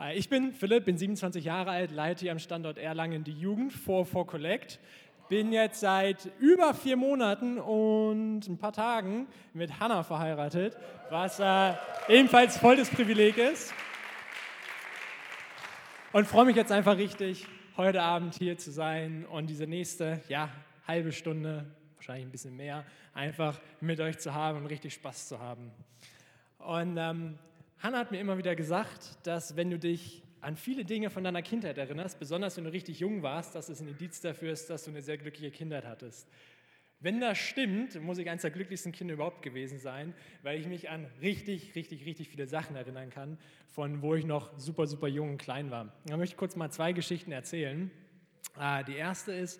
[0.00, 3.72] Äh, ich bin Philipp, bin 27 Jahre alt, leite hier am Standort Erlangen die Jugend
[3.72, 4.80] vor for Collect.
[5.28, 10.76] Bin jetzt seit über vier Monaten und ein paar Tagen mit Hannah verheiratet,
[11.08, 11.74] was äh,
[12.08, 13.72] ebenfalls voll das Privileg ist.
[16.12, 17.46] Und freue mich jetzt einfach richtig,
[17.76, 20.48] heute Abend hier zu sein und diese nächste ja,
[20.88, 25.38] halbe Stunde, wahrscheinlich ein bisschen mehr, einfach mit euch zu haben und richtig Spaß zu
[25.38, 25.70] haben.
[26.58, 27.38] Und ähm,
[27.82, 31.40] Hannah hat mir immer wieder gesagt, dass wenn du dich an viele Dinge von deiner
[31.40, 34.84] Kindheit erinnerst, besonders wenn du richtig jung warst, dass es ein Indiz dafür ist, dass
[34.84, 36.28] du eine sehr glückliche Kindheit hattest.
[36.98, 40.12] Wenn das stimmt, muss ich eines der glücklichsten Kinder überhaupt gewesen sein,
[40.42, 43.38] weil ich mich an richtig, richtig, richtig viele Sachen erinnern kann,
[43.68, 45.90] von wo ich noch super, super jung und klein war.
[46.04, 47.90] Da möchte ich kurz mal zwei Geschichten erzählen.
[48.56, 49.58] Ah, die erste ist,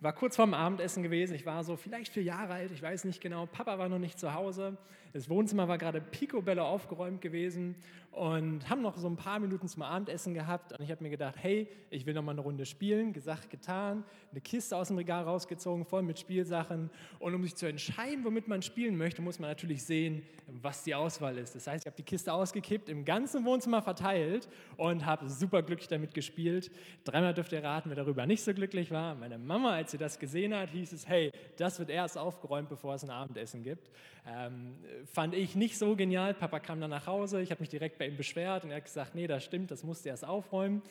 [0.00, 1.34] war kurz vorm Abendessen gewesen.
[1.34, 3.46] Ich war so vielleicht vier Jahre alt, ich weiß nicht genau.
[3.46, 4.76] Papa war noch nicht zu Hause.
[5.16, 7.74] Das Wohnzimmer war gerade picobello aufgeräumt gewesen
[8.16, 10.72] und haben noch so ein paar Minuten zum Abendessen gehabt.
[10.72, 13.14] Und ich habe mir gedacht, hey, ich will noch mal eine Runde spielen.
[13.14, 14.04] Gesagt, getan.
[14.30, 16.90] Eine Kiste aus dem Regal rausgezogen, voll mit Spielsachen.
[17.18, 20.94] Und um sich zu entscheiden, womit man spielen möchte, muss man natürlich sehen, was die
[20.94, 21.54] Auswahl ist.
[21.54, 25.88] Das heißt, ich habe die Kiste ausgekippt, im ganzen Wohnzimmer verteilt und habe super glücklich
[25.88, 26.70] damit gespielt.
[27.04, 29.14] Dreimal dürft ihr raten, wer darüber nicht so glücklich war.
[29.14, 32.94] Meine Mama, als sie das gesehen hat, hieß es, hey, das wird erst aufgeräumt, bevor
[32.94, 33.90] es ein Abendessen gibt.
[34.26, 34.76] Ähm,
[35.12, 36.34] fand ich nicht so genial.
[36.34, 38.84] Papa kam dann nach Hause, ich habe mich direkt bei ihm beschwert und er hat
[38.84, 40.82] gesagt, nee, das stimmt, das musst du erst aufräumen.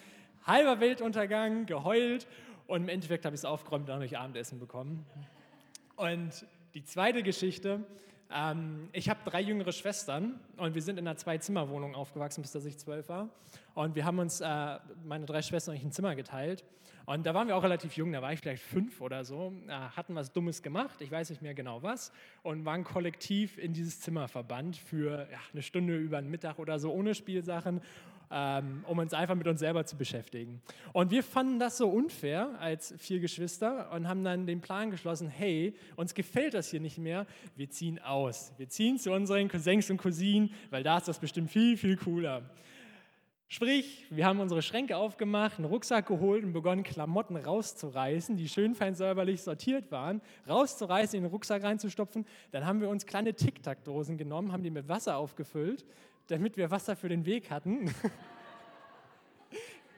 [0.45, 2.27] Halber Weltuntergang, geheult
[2.67, 5.05] und im Endeffekt habe ich es aufgeräumt und dann habe ich Abendessen bekommen.
[5.95, 7.86] Und die zweite Geschichte,
[8.34, 12.66] ähm, ich habe drei jüngere Schwestern und wir sind in einer Zwei-Zimmer-Wohnung aufgewachsen, bis dass
[12.66, 13.30] ich zwölf war.
[13.73, 16.64] Und wir haben uns, äh, meine drei Schwestern und ich, ein Zimmer geteilt.
[17.06, 19.72] Und da waren wir auch relativ jung, da war ich vielleicht fünf oder so, äh,
[19.72, 24.02] hatten was Dummes gemacht, ich weiß nicht mehr genau was, und waren kollektiv in dieses
[24.02, 27.82] Zimmer verbannt für ja, eine Stunde über den Mittag oder so, ohne Spielsachen,
[28.31, 30.62] ähm, um uns einfach mit uns selber zu beschäftigen.
[30.94, 35.28] Und wir fanden das so unfair als vier Geschwister und haben dann den Plan geschlossen,
[35.28, 38.54] hey, uns gefällt das hier nicht mehr, wir ziehen aus.
[38.58, 42.44] Wir ziehen zu unseren Cousins und Cousinen, weil da ist das bestimmt viel, viel cooler.
[43.48, 48.73] Sprich, wir haben unsere Schränke aufgemacht, einen Rucksack geholt und begonnen, Klamotten rauszureißen, die schön
[48.73, 52.26] fein säuberlich sortiert waren, rauszureißen, in den Rucksack reinzustopfen.
[52.52, 55.86] Dann haben wir uns kleine Tic-Tac-Dosen genommen, haben die mit Wasser aufgefüllt,
[56.27, 57.93] damit wir Wasser für den Weg hatten.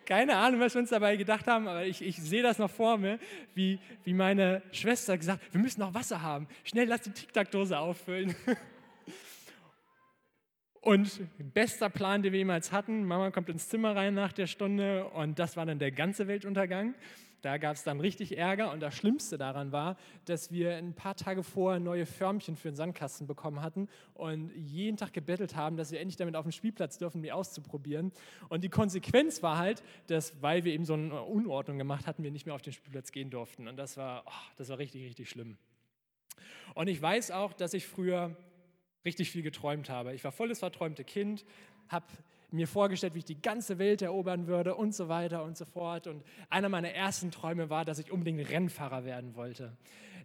[0.05, 2.97] Keine Ahnung, was wir uns dabei gedacht haben, aber ich, ich sehe das noch vor
[2.97, 3.19] mir,
[3.53, 6.47] wie, wie meine Schwester gesagt wir müssen noch Wasser haben.
[6.63, 8.33] Schnell, lass die Tic-Tac-Dose auffüllen.
[10.79, 11.19] Und
[11.53, 15.37] bester Plan, den wir jemals hatten, Mama kommt ins Zimmer rein nach der Stunde und
[15.37, 16.95] das war dann der ganze Weltuntergang.
[17.41, 21.15] Da gab es dann richtig Ärger und das Schlimmste daran war, dass wir ein paar
[21.15, 25.91] Tage vorher neue Förmchen für den Sandkasten bekommen hatten und jeden Tag gebettelt haben, dass
[25.91, 28.11] wir endlich damit auf den Spielplatz dürfen, die auszuprobieren.
[28.49, 32.31] Und die Konsequenz war halt, dass, weil wir eben so eine Unordnung gemacht hatten, wir
[32.31, 33.67] nicht mehr auf den Spielplatz gehen durften.
[33.67, 35.57] Und das war, oh, das war richtig, richtig schlimm.
[36.73, 38.35] Und ich weiß auch, dass ich früher
[39.05, 40.13] richtig viel geträumt habe.
[40.13, 41.45] Ich war volles verträumte Kind,
[41.87, 42.05] habe
[42.51, 46.07] mir vorgestellt, wie ich die ganze Welt erobern würde und so weiter und so fort.
[46.07, 49.73] Und einer meiner ersten Träume war, dass ich unbedingt Rennfahrer werden wollte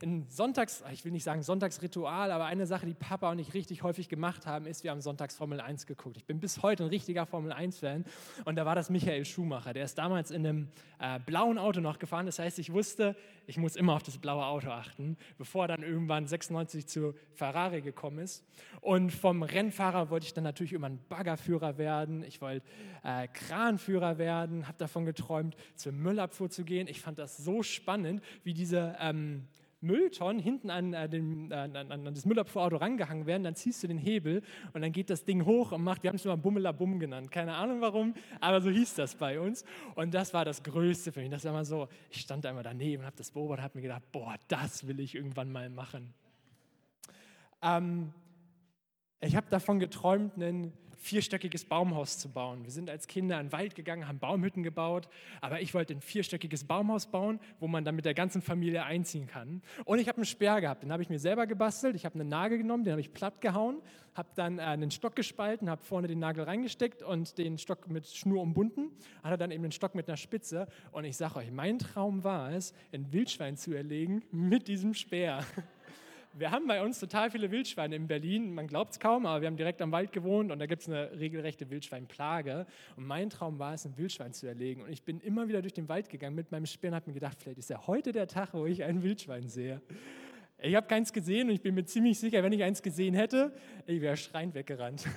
[0.03, 3.83] ein Sonntags, ich will nicht sagen Sonntagsritual, aber eine Sache, die Papa und ich richtig
[3.83, 6.17] häufig gemacht haben, ist, wir haben Sonntags Formel 1 geguckt.
[6.17, 8.05] Ich bin bis heute ein richtiger Formel 1-Fan
[8.45, 9.73] und da war das Michael Schumacher.
[9.73, 12.27] Der ist damals in einem äh, blauen Auto noch gefahren.
[12.27, 13.17] Das heißt, ich wusste,
[13.47, 17.83] ich muss immer auf das blaue Auto achten, bevor er dann irgendwann 96 zu Ferrari
[17.83, 18.45] gekommen ist.
[18.81, 22.23] Und vom Rennfahrer wollte ich dann natürlich irgendwann Baggerführer werden.
[22.23, 22.65] Ich wollte
[23.03, 26.87] äh, Kranführer werden, habe davon geträumt, zur Müllabfuhr zu gehen.
[26.87, 29.49] Ich fand das so spannend, wie diese ähm,
[29.83, 33.89] Mülltonnen hinten an, äh, den, äh, an, an, das Müllabfuhrauto rangehangen werden, dann ziehst du
[33.89, 36.99] den Hebel und dann geht das Ding hoch und macht, wir haben es immer Bummelabum
[36.99, 39.65] genannt, keine Ahnung warum, aber so hieß das bei uns.
[39.95, 41.31] Und das war das Größte für mich.
[41.31, 44.03] Das war immer so, ich stand da immer daneben, habe das beobachtet, habe mir gedacht,
[44.13, 46.15] boah, das will ich irgendwann mal machen.
[47.63, 48.13] Ähm,
[49.21, 52.63] ich habe davon geträumt, einen vierstöckiges Baumhaus zu bauen.
[52.63, 55.09] Wir sind als Kinder in den Wald gegangen, haben Baumhütten gebaut,
[55.41, 59.27] aber ich wollte ein vierstöckiges Baumhaus bauen, wo man dann mit der ganzen Familie einziehen
[59.27, 59.63] kann.
[59.85, 61.97] Und ich habe einen Speer gehabt, den habe ich mir selber gebastelt.
[61.97, 63.83] Ich habe einen Nagel genommen, den habe ich platt gehauen,
[64.15, 68.07] habe dann äh, einen Stock gespalten, habe vorne den Nagel reingesteckt und den Stock mit
[68.07, 68.93] Schnur umbunden,
[69.25, 70.69] hatte dann eben den Stock mit einer Spitze.
[70.93, 75.45] Und ich sage euch, mein Traum war es, ein Wildschwein zu erlegen mit diesem Speer.
[76.35, 78.55] wir haben bei uns total viele Wildschweine in Berlin.
[78.55, 80.89] Man glaubt es kaum, aber wir haben direkt am Wald gewohnt und da gibt es
[80.89, 82.67] eine regelrechte Wildschweinplage.
[82.97, 84.83] Und mein Traum war es, ein Wildschwein zu erlegen.
[84.83, 87.15] Und ich bin immer wieder durch den Wald gegangen mit meinem Speer und habe mir
[87.15, 89.83] gedacht, vielleicht ist ja heute der Tag, wo ich ein Wildschwein sehe.
[90.59, 93.53] Ich habe keins gesehen und ich bin mir ziemlich sicher, wenn ich eins gesehen hätte,
[93.87, 95.07] ich wäre schreiend weggerannt.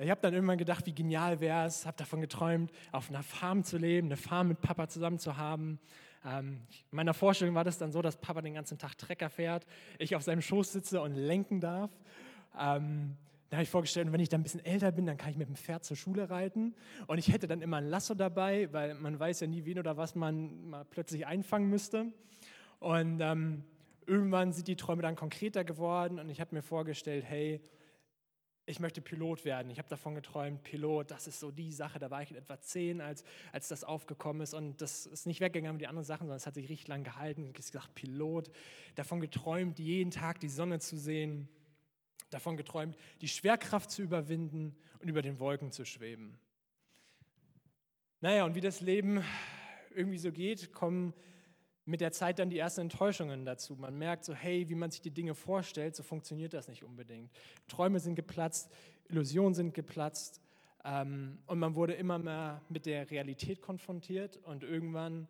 [0.00, 3.64] Ich habe dann irgendwann gedacht, wie genial wäre es, habe davon geträumt, auf einer Farm
[3.64, 5.80] zu leben, eine Farm mit Papa zusammen zu haben.
[6.28, 6.60] Ähm,
[6.90, 9.66] in meiner Vorstellung war das dann so, dass Papa den ganzen Tag Trecker fährt,
[9.98, 11.90] ich auf seinem Schoß sitze und lenken darf.
[12.58, 13.16] Ähm,
[13.50, 15.48] da habe ich vorgestellt, wenn ich dann ein bisschen älter bin, dann kann ich mit
[15.48, 16.74] dem Pferd zur Schule reiten.
[17.06, 19.96] Und ich hätte dann immer ein Lasso dabei, weil man weiß ja nie, wen oder
[19.96, 22.12] was man mal plötzlich einfangen müsste.
[22.78, 23.64] Und ähm,
[24.06, 27.60] irgendwann sind die Träume dann konkreter geworden und ich habe mir vorgestellt, hey,
[28.68, 29.70] ich möchte Pilot werden.
[29.70, 31.98] Ich habe davon geträumt, Pilot, das ist so die Sache.
[31.98, 34.52] Da war ich in etwa zehn, als, als das aufgekommen ist.
[34.52, 37.02] Und das ist nicht weggegangen mit den anderen Sachen, sondern es hat sich richtig lang
[37.02, 37.42] gehalten.
[37.42, 38.50] Ich habe gesagt, Pilot.
[38.94, 41.48] Davon geträumt, jeden Tag die Sonne zu sehen.
[42.28, 46.38] Davon geträumt, die Schwerkraft zu überwinden und über den Wolken zu schweben.
[48.20, 49.24] Naja, und wie das Leben
[49.94, 51.14] irgendwie so geht, kommen
[51.88, 53.74] mit der Zeit dann die ersten Enttäuschungen dazu.
[53.74, 57.30] Man merkt so, hey, wie man sich die Dinge vorstellt, so funktioniert das nicht unbedingt.
[57.66, 58.70] Träume sind geplatzt,
[59.08, 60.42] Illusionen sind geplatzt
[60.84, 65.28] ähm, und man wurde immer mehr mit der Realität konfrontiert und irgendwann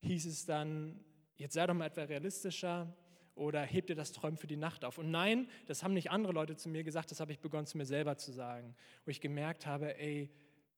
[0.00, 0.98] hieß es dann,
[1.36, 2.92] jetzt sei doch mal etwas realistischer
[3.36, 4.98] oder heb dir das Träumen für die Nacht auf.
[4.98, 7.78] Und nein, das haben nicht andere Leute zu mir gesagt, das habe ich begonnen zu
[7.78, 10.30] mir selber zu sagen, wo ich gemerkt habe, ey,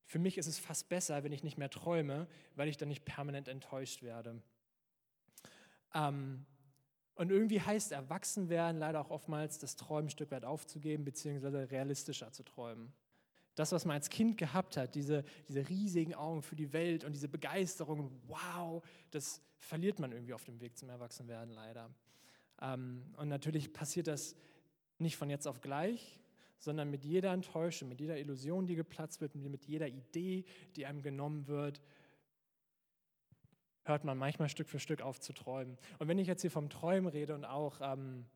[0.05, 3.07] für mich ist es fast besser, wenn ich nicht mehr träume, weil ich dann nicht
[3.07, 4.43] permanent enttäuscht werde.
[5.95, 6.45] Ähm,
[7.15, 12.33] und irgendwie heißt Erwachsenwerden leider auch oftmals, das Träumen ein Stück weit aufzugeben, beziehungsweise realistischer
[12.33, 12.93] zu träumen.
[13.55, 17.13] Das, was man als Kind gehabt hat, diese, diese riesigen Augen für die Welt und
[17.13, 18.83] diese Begeisterung, wow,
[19.13, 21.89] das verliert man irgendwie auf dem Weg zum Erwachsenwerden leider.
[22.61, 24.35] Ähm, und natürlich passiert das
[24.99, 26.21] nicht von jetzt auf gleich,
[26.59, 30.45] sondern mit jeder Enttäuschung, mit jeder Illusion, die geplatzt wird, mit jeder Idee,
[30.75, 31.81] die einem genommen wird,
[33.85, 35.79] hört man manchmal Stück für Stück auf zu träumen.
[35.99, 38.27] Und wenn ich jetzt hier vom Träumen rede und auch ähm,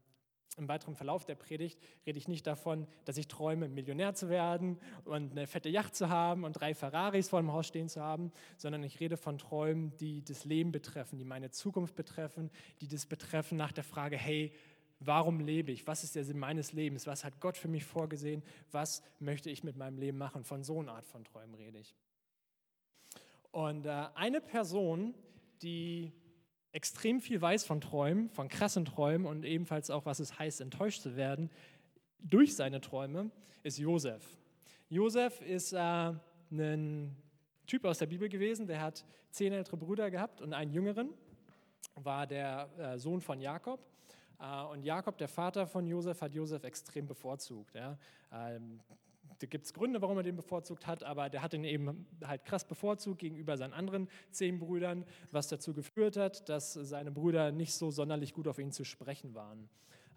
[0.59, 4.79] im weiteren Verlauf der Predigt rede ich nicht davon, dass ich träume, Millionär zu werden
[5.05, 8.33] und eine fette Yacht zu haben und drei Ferraris vor dem Haus stehen zu haben,
[8.57, 12.51] sondern ich rede von Träumen, die das Leben betreffen, die meine Zukunft betreffen,
[12.81, 14.53] die das betreffen nach der Frage, hey,
[15.01, 15.87] warum lebe ich?
[15.87, 17.07] Was ist der Sinn meines Lebens?
[17.07, 18.43] Was hat Gott für mich vorgesehen?
[18.73, 20.45] Was möchte ich mit meinem Leben machen?
[20.45, 21.95] Von so einer Art von Träumen rede ich.
[23.53, 25.15] Und äh, eine Person,
[25.63, 26.13] die
[26.73, 31.03] extrem viel weiß von Träumen, von krassen Träumen und ebenfalls auch, was es heißt, enttäuscht
[31.03, 31.51] zu werden
[32.21, 33.31] durch seine Träume,
[33.63, 34.23] ist Josef.
[34.89, 36.13] Josef ist äh,
[36.51, 37.17] ein
[37.67, 41.11] Typ aus der Bibel gewesen, der hat zehn ältere Brüder gehabt und einen jüngeren,
[41.95, 43.81] war der äh, Sohn von Jakob.
[44.41, 47.75] Äh, und Jakob, der Vater von Josef, hat Josef extrem bevorzugt.
[47.75, 47.99] Ja.
[48.33, 48.81] Ähm,
[49.39, 52.45] da gibt es Gründe, warum er den bevorzugt hat, aber der hat ihn eben halt
[52.45, 57.75] krass bevorzugt gegenüber seinen anderen zehn Brüdern, was dazu geführt hat, dass seine Brüder nicht
[57.75, 59.69] so sonderlich gut auf ihn zu sprechen waren.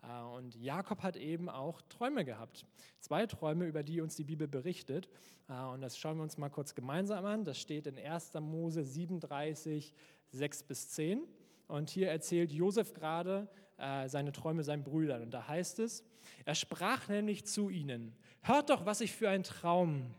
[0.03, 2.65] Äh, und Jakob hat eben auch Träume gehabt.
[2.99, 5.09] Zwei Träume, über die uns die Bibel berichtet.
[5.47, 7.45] Äh, und das schauen wir uns mal kurz gemeinsam an.
[7.45, 8.33] Das steht in 1.
[8.39, 9.93] Mose 37,
[10.29, 11.27] 6 bis 10.
[11.67, 13.47] Und hier erzählt Josef gerade
[13.77, 15.21] äh, seine Träume seinen Brüdern.
[15.21, 16.03] Und da heißt es,
[16.45, 20.13] er sprach nämlich zu ihnen, hört doch, was ich für einen Traum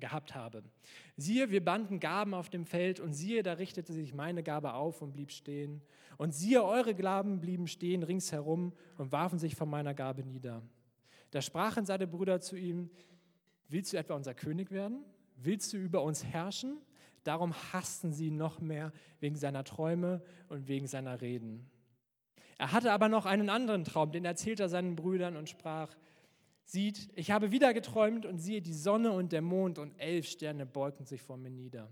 [0.00, 0.62] gehabt habe.
[1.16, 5.02] Siehe, wir banden Gaben auf dem Feld und siehe, da richtete sich meine Gabe auf
[5.02, 5.82] und blieb stehen.
[6.16, 10.62] Und siehe, eure Gaben blieben stehen ringsherum und warfen sich von meiner Gabe nieder.
[11.30, 12.90] Da sprachen seine Brüder zu ihm,
[13.68, 15.04] willst du etwa unser König werden?
[15.36, 16.78] Willst du über uns herrschen?
[17.24, 21.68] Darum hassten sie noch mehr wegen seiner Träume und wegen seiner Reden.
[22.58, 25.96] Er hatte aber noch einen anderen Traum, den erzählte er seinen Brüdern und sprach,
[26.64, 30.66] sieht, ich habe wieder geträumt und siehe, die Sonne und der Mond und elf Sterne
[30.66, 31.90] beugten sich vor mir nieder.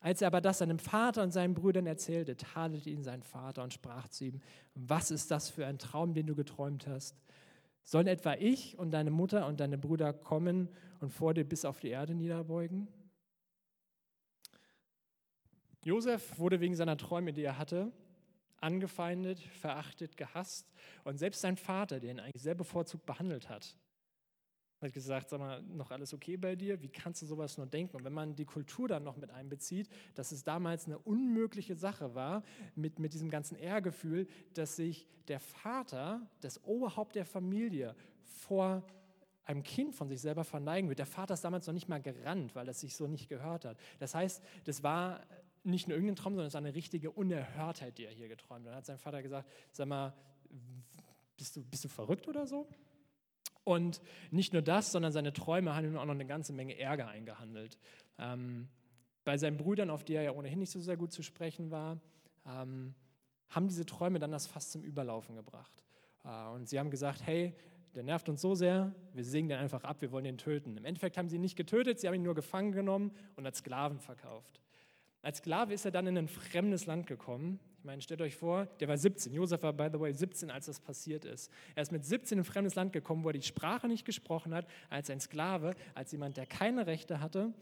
[0.00, 3.72] Als er aber das seinem Vater und seinen Brüdern erzählte, tadelte ihn sein Vater und
[3.72, 4.40] sprach zu ihm,
[4.74, 7.16] was ist das für ein Traum, den du geträumt hast?
[7.84, 10.68] Sollen etwa ich und deine Mutter und deine Brüder kommen
[11.00, 12.88] und vor dir bis auf die Erde niederbeugen?
[15.84, 17.92] Josef wurde wegen seiner Träume, die er hatte,
[18.64, 20.72] angefeindet, verachtet, gehasst.
[21.04, 23.76] Und selbst sein Vater, der ihn eigentlich sehr bevorzugt behandelt hat,
[24.80, 26.80] hat gesagt, sag mal, noch alles okay bei dir?
[26.82, 27.96] Wie kannst du sowas nur denken?
[27.96, 32.14] Und wenn man die Kultur dann noch mit einbezieht, dass es damals eine unmögliche Sache
[32.14, 32.42] war,
[32.74, 38.82] mit, mit diesem ganzen Ehrgefühl, dass sich der Vater, das Oberhaupt der Familie, vor
[39.44, 40.98] einem Kind von sich selber verneigen wird.
[40.98, 43.78] Der Vater ist damals noch nicht mal gerannt, weil es sich so nicht gehört hat.
[43.98, 45.20] Das heißt, das war
[45.64, 48.72] nicht nur irgendein Traum, sondern es ist eine richtige Unerhörtheit, die er hier geträumt hat.
[48.72, 50.14] Dann hat sein Vater gesagt, sag mal,
[51.36, 52.68] bist du, bist du verrückt oder so?
[53.64, 57.08] Und nicht nur das, sondern seine Träume haben ihm auch noch eine ganze Menge Ärger
[57.08, 57.78] eingehandelt.
[58.18, 58.68] Ähm,
[59.24, 61.98] bei seinen Brüdern, auf die er ja ohnehin nicht so sehr gut zu sprechen war,
[62.46, 62.94] ähm,
[63.48, 65.82] haben diese Träume dann das Fass zum Überlaufen gebracht.
[66.24, 67.54] Äh, und sie haben gesagt, hey,
[67.94, 70.76] der nervt uns so sehr, wir sägen den einfach ab, wir wollen ihn töten.
[70.76, 73.58] Im Endeffekt haben sie ihn nicht getötet, sie haben ihn nur gefangen genommen und als
[73.58, 74.60] Sklaven verkauft.
[75.24, 77.58] Als Sklave ist er dann in ein fremdes Land gekommen.
[77.78, 79.32] Ich meine, stellt euch vor, der war 17.
[79.32, 81.50] Josef war, by the way, 17, als das passiert ist.
[81.74, 84.52] Er ist mit 17 in ein fremdes Land gekommen, wo er die Sprache nicht gesprochen
[84.52, 87.54] hat, als ein Sklave, als jemand, der keine Rechte hatte.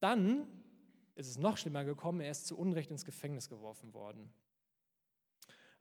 [0.00, 0.46] Dann
[1.14, 4.30] ist es noch schlimmer gekommen, er ist zu Unrecht ins Gefängnis geworfen worden.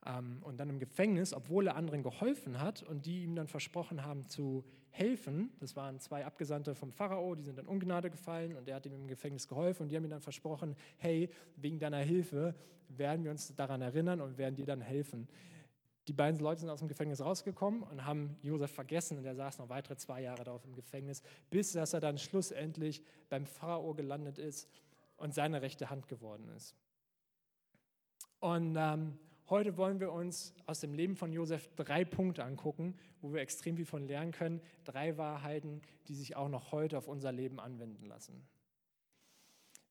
[0.05, 4.05] Ähm, und dann im Gefängnis, obwohl er anderen geholfen hat und die ihm dann versprochen
[4.05, 8.67] haben zu helfen, das waren zwei Abgesandte vom Pharao, die sind dann Ungnade gefallen und
[8.67, 11.99] er hat ihm im Gefängnis geholfen und die haben ihm dann versprochen, hey, wegen deiner
[11.99, 12.55] Hilfe
[12.89, 15.27] werden wir uns daran erinnern und werden dir dann helfen.
[16.07, 19.59] Die beiden Leute sind aus dem Gefängnis rausgekommen und haben Josef vergessen und er saß
[19.59, 24.39] noch weitere zwei Jahre darauf im Gefängnis, bis dass er dann schlussendlich beim Pharao gelandet
[24.39, 24.67] ist
[25.17, 26.75] und seine rechte Hand geworden ist.
[28.39, 29.19] Und ähm,
[29.49, 33.77] Heute wollen wir uns aus dem Leben von Josef drei Punkte angucken, wo wir extrem
[33.77, 34.61] viel von lernen können.
[34.83, 38.47] Drei Wahrheiten, die sich auch noch heute auf unser Leben anwenden lassen.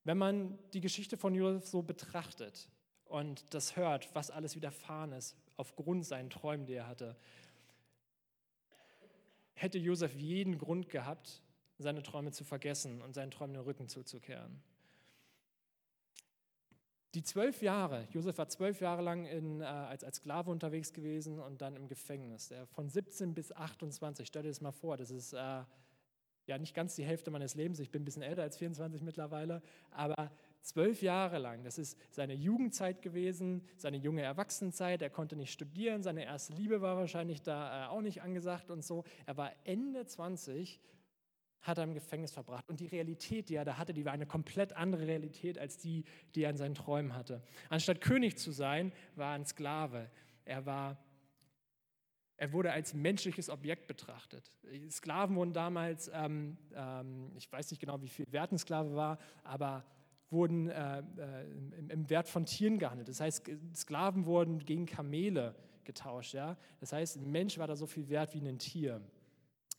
[0.04, 2.68] Wenn man die Geschichte von Josef so betrachtet
[3.04, 7.16] und das hört, was alles widerfahren ist, aufgrund seinen Träumen, die er hatte,
[9.54, 11.42] hätte Josef jeden Grund gehabt,
[11.78, 14.62] seine Träume zu vergessen und seinen Träumen den Rücken zuzukehren.
[17.14, 21.38] Die zwölf Jahre, Josef war zwölf Jahre lang in, äh, als, als Sklave unterwegs gewesen
[21.38, 22.50] und dann im Gefängnis.
[22.50, 26.74] Er von 17 bis 28, stell dir das mal vor, das ist äh, ja nicht
[26.74, 27.80] ganz die Hälfte meines Lebens.
[27.80, 32.34] Ich bin ein bisschen älter als 24 mittlerweile, aber zwölf Jahre lang, das ist seine
[32.34, 35.00] Jugendzeit gewesen, seine junge Erwachsenenzeit.
[35.00, 38.84] Er konnte nicht studieren, seine erste Liebe war wahrscheinlich da äh, auch nicht angesagt und
[38.84, 39.04] so.
[39.24, 40.78] Er war Ende 20
[41.60, 42.68] hat er im Gefängnis verbracht.
[42.68, 46.04] Und die Realität, die er da hatte, die war eine komplett andere Realität als die,
[46.34, 47.42] die er in seinen Träumen hatte.
[47.68, 50.10] Anstatt König zu sein, war er ein Sklave.
[50.44, 50.98] Er war
[52.40, 54.52] er wurde als menschliches Objekt betrachtet.
[54.90, 59.18] Sklaven wurden damals, ähm, ähm, ich weiß nicht genau, wie viel Wert ein Sklave war,
[59.42, 59.84] aber
[60.30, 63.08] wurden äh, äh, im, im, Wert von Tieren gehandelt.
[63.08, 66.34] Das heißt, Sklaven wurden gegen Kamele getauscht.
[66.34, 66.56] Ja?
[66.78, 69.00] Das heißt, ein Mensch war da so viel wert wie ein Tier.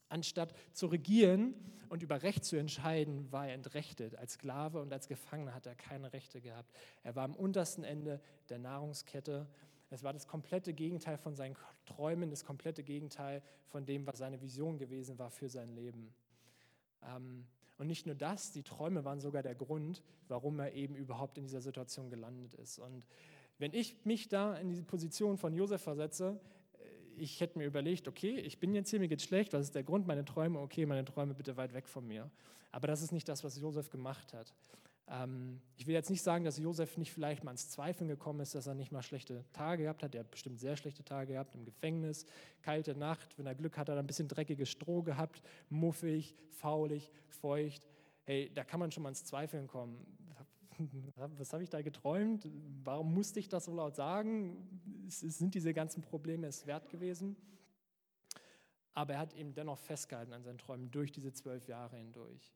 [0.09, 1.53] Anstatt zu regieren
[1.89, 4.15] und über Recht zu entscheiden, war er entrechtet.
[4.15, 6.71] Als Sklave und als Gefangener hat er keine Rechte gehabt.
[7.03, 9.47] Er war am untersten Ende der Nahrungskette.
[9.89, 14.41] Es war das komplette Gegenteil von seinen Träumen, das komplette Gegenteil von dem, was seine
[14.41, 16.13] Vision gewesen war für sein Leben.
[17.03, 17.45] Ähm,
[17.77, 21.45] und nicht nur das, die Träume waren sogar der Grund, warum er eben überhaupt in
[21.45, 22.77] dieser Situation gelandet ist.
[22.77, 23.05] Und
[23.57, 26.39] wenn ich mich da in die Position von Josef versetze,
[27.19, 29.83] ich hätte mir überlegt, okay, ich bin jetzt hier, mir geht schlecht, was ist der
[29.83, 30.07] Grund?
[30.07, 32.29] Meine Träume, okay, meine Träume bitte weit weg von mir.
[32.71, 34.53] Aber das ist nicht das, was Josef gemacht hat.
[35.07, 38.53] Ähm, ich will jetzt nicht sagen, dass Josef nicht vielleicht mal ins Zweifeln gekommen ist,
[38.55, 40.13] dass er nicht mal schlechte Tage gehabt hat.
[40.13, 42.25] Er hat bestimmt sehr schlechte Tage gehabt im Gefängnis,
[42.61, 43.37] kalte Nacht.
[43.37, 47.87] Wenn er Glück hat, hat er ein bisschen dreckiges Stroh gehabt, muffig, faulig, feucht.
[48.25, 50.05] Hey, da kann man schon mal ins Zweifeln kommen
[51.37, 52.49] was habe ich da geträumt?
[52.83, 54.67] Warum musste ich das so laut sagen?
[55.07, 57.35] Es, sind diese ganzen Probleme es wert gewesen?
[58.93, 62.53] Aber er hat eben dennoch festgehalten an seinen Träumen durch diese zwölf Jahre hindurch.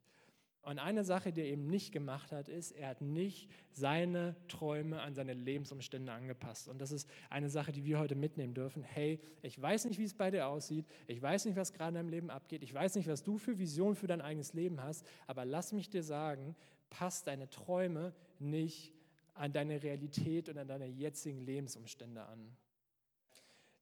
[0.64, 5.02] Und eine Sache, die er eben nicht gemacht hat, ist, er hat nicht seine Träume
[5.02, 6.68] an seine Lebensumstände angepasst.
[6.68, 8.82] Und das ist eine Sache, die wir heute mitnehmen dürfen.
[8.82, 10.86] Hey, ich weiß nicht, wie es bei dir aussieht.
[11.06, 12.62] Ich weiß nicht, was gerade in deinem Leben abgeht.
[12.62, 15.06] Ich weiß nicht, was du für Visionen für dein eigenes Leben hast.
[15.26, 16.56] Aber lass mich dir sagen,
[16.98, 18.92] passt deine Träume nicht
[19.34, 22.56] an deine Realität und an deine jetzigen Lebensumstände an.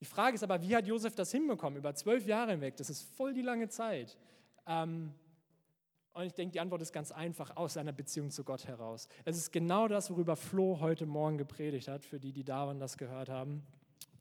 [0.00, 1.78] Die Frage ist aber, wie hat Josef das hinbekommen?
[1.78, 4.16] Über zwölf Jahre hinweg, das ist voll die lange Zeit.
[4.66, 5.12] Ähm,
[6.14, 9.08] und ich denke, die Antwort ist ganz einfach aus seiner Beziehung zu Gott heraus.
[9.24, 12.80] Es ist genau das, worüber Flo heute Morgen gepredigt hat, für die, die da waren,
[12.80, 13.62] das gehört haben.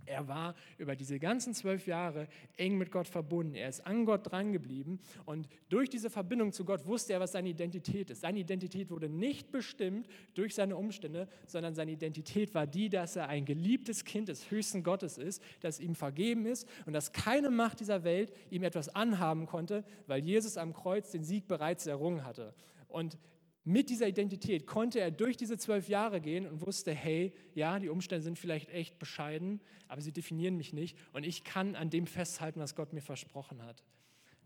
[0.05, 2.27] Er war über diese ganzen zwölf Jahre
[2.57, 3.55] eng mit Gott verbunden.
[3.55, 7.49] Er ist an Gott drangeblieben und durch diese Verbindung zu Gott wusste er, was seine
[7.49, 8.21] Identität ist.
[8.21, 13.29] Seine Identität wurde nicht bestimmt durch seine Umstände, sondern seine Identität war die, dass er
[13.29, 17.79] ein geliebtes Kind des höchsten Gottes ist, dass ihm vergeben ist und dass keine Macht
[17.79, 22.53] dieser Welt ihm etwas anhaben konnte, weil Jesus am Kreuz den Sieg bereits errungen hatte.
[22.87, 23.17] Und
[23.63, 27.89] mit dieser Identität konnte er durch diese zwölf Jahre gehen und wusste, hey, ja, die
[27.89, 32.07] Umstände sind vielleicht echt bescheiden, aber sie definieren mich nicht und ich kann an dem
[32.07, 33.83] festhalten, was Gott mir versprochen hat.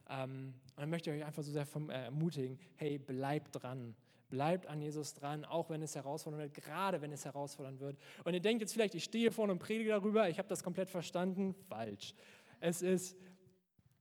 [0.10, 3.96] Ähm, und dann möchte ich euch einfach so sehr vom, äh, ermutigen, hey, bleibt dran.
[4.30, 7.98] Bleibt an Jesus dran, auch wenn es herausfordernd wird, gerade wenn es herausfordernd wird.
[8.24, 10.90] Und ihr denkt jetzt vielleicht, ich stehe vorne und predige darüber, ich habe das komplett
[10.90, 11.54] verstanden.
[11.70, 12.16] Falsch.
[12.60, 13.16] Es ist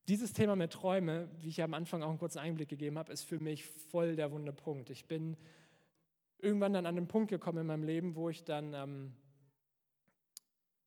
[0.09, 3.25] dieses Thema mit Träume, wie ich am Anfang auch einen kurzen Einblick gegeben habe, ist
[3.25, 4.91] für mich voll der wunde Punkt.
[4.91, 5.37] Ich bin
[6.39, 9.13] irgendwann dann an einen Punkt gekommen in meinem Leben, wo ich dann ähm,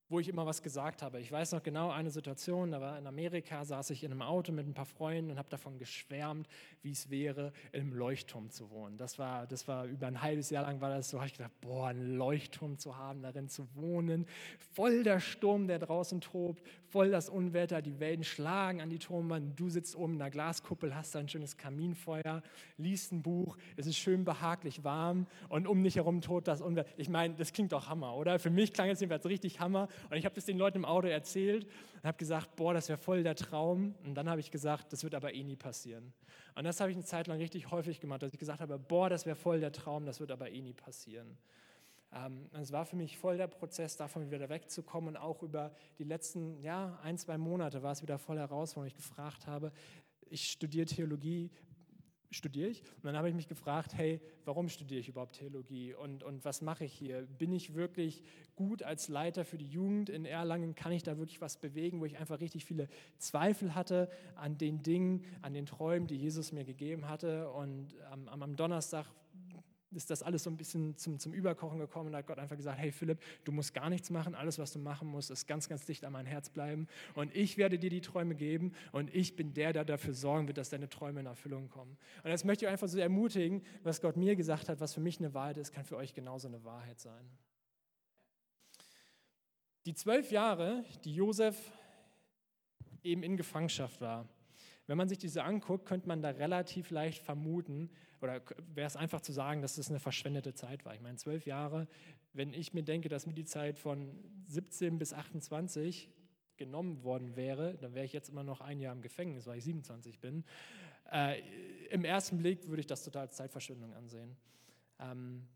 [0.09, 1.19] wo ich immer was gesagt habe.
[1.19, 4.51] Ich weiß noch genau eine Situation, da war in Amerika, saß ich in einem Auto
[4.53, 6.47] mit ein paar Freunden und habe davon geschwärmt,
[6.81, 8.97] wie es wäre, einem Leuchtturm zu wohnen.
[8.97, 11.51] Das war, das war über ein halbes Jahr lang war das so, habe ich gedacht,
[11.59, 14.25] boah, einen Leuchtturm zu haben, darin zu wohnen,
[14.73, 19.59] voll der Sturm, der draußen tobt, voll das Unwetter, die Wellen schlagen an die Turmwand,
[19.59, 22.41] du sitzt oben in der Glaskuppel, hast da ein schönes Kaminfeuer,
[22.77, 26.89] liest ein Buch, es ist schön behaglich warm und um dich herum tot das Unwetter.
[26.95, 28.39] Ich meine, das klingt doch Hammer, oder?
[28.39, 31.07] Für mich klang es jedenfalls richtig Hammer und ich habe das den Leuten im Auto
[31.07, 33.95] erzählt und habe gesagt, boah, das wäre voll der Traum.
[34.03, 36.13] Und dann habe ich gesagt, das wird aber eh nie passieren.
[36.55, 39.09] Und das habe ich eine Zeit lang richtig häufig gemacht, dass ich gesagt habe, boah,
[39.09, 41.37] das wäre voll der Traum, das wird aber eh nie passieren.
[42.13, 45.09] Ähm, es war für mich voll der Prozess, davon wieder wegzukommen.
[45.09, 48.83] Und auch über die letzten ja, ein, zwei Monate war es wieder voll heraus, wo
[48.83, 49.71] ich gefragt habe,
[50.29, 51.49] ich studiere Theologie,
[52.31, 52.81] studiere ich.
[52.81, 56.62] Und dann habe ich mich gefragt, hey, warum studiere ich überhaupt Theologie und, und was
[56.62, 57.22] mache ich hier?
[57.38, 58.24] Bin ich wirklich
[58.55, 60.75] gut als Leiter für die Jugend in Erlangen?
[60.75, 64.84] Kann ich da wirklich was bewegen, wo ich einfach richtig viele Zweifel hatte an den
[64.84, 67.50] Dingen, an den Träumen, die Jesus mir gegeben hatte?
[67.51, 69.05] Und am, am Donnerstag
[69.91, 72.58] ist das alles so ein bisschen zum, zum Überkochen gekommen und da hat Gott einfach
[72.58, 75.70] gesagt, hey Philipp, du musst gar nichts machen, alles, was du machen musst, ist ganz,
[75.70, 79.36] ganz dicht an mein Herz bleiben und ich werde dir die Träume geben und ich
[79.36, 81.98] bin der, der dafür sorgen wird, dass deine Träume in Erfüllung kommen.
[82.24, 85.20] Und das möchte ich einfach so ermutigen, was Gott mir gesagt hat, was für mich
[85.20, 87.29] eine Wahrheit ist, kann für euch genauso eine Wahrheit sein.
[89.86, 91.72] Die zwölf Jahre, die Josef
[93.03, 94.27] eben in Gefangenschaft war,
[94.88, 97.89] wenn man sich diese anguckt, könnte man da relativ leicht vermuten,
[98.21, 98.41] oder
[98.74, 100.93] wäre es einfach zu sagen, dass es eine verschwendete Zeit war.
[100.93, 101.88] Ich meine, zwölf Jahre,
[102.33, 104.09] wenn ich mir denke, dass mir die Zeit von
[104.47, 106.09] 17 bis 28
[106.57, 109.63] genommen worden wäre, dann wäre ich jetzt immer noch ein Jahr im Gefängnis, weil ich
[109.63, 110.43] 27 bin.
[111.12, 111.41] Äh,
[111.89, 114.36] Im ersten Blick würde ich das total als Zeitverschwendung ansehen.
[115.00, 115.47] Ähm,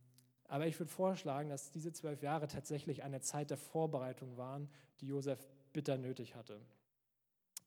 [0.46, 5.08] aber ich würde vorschlagen, dass diese zwölf Jahre tatsächlich eine Zeit der Vorbereitung waren, die
[5.08, 5.39] Josef
[5.74, 6.60] bitter nötig hatte.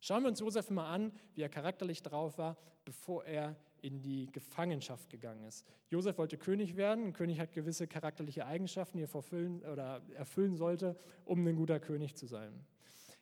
[0.05, 4.31] Schauen wir uns Josef mal an, wie er charakterlich drauf war, bevor er in die
[4.31, 5.65] Gefangenschaft gegangen ist.
[5.89, 7.07] Josef wollte König werden.
[7.07, 12.27] Ein König hat gewisse charakterliche Eigenschaften, die er erfüllen, sollte, um ein guter König zu
[12.27, 12.53] sein.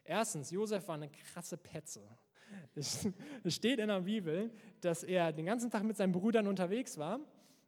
[0.02, 2.02] Erstens, Josef war eine krasse Petze.
[2.74, 3.06] Es
[3.46, 7.20] steht in der Bibel, dass er den ganzen Tag mit seinen Brüdern unterwegs war.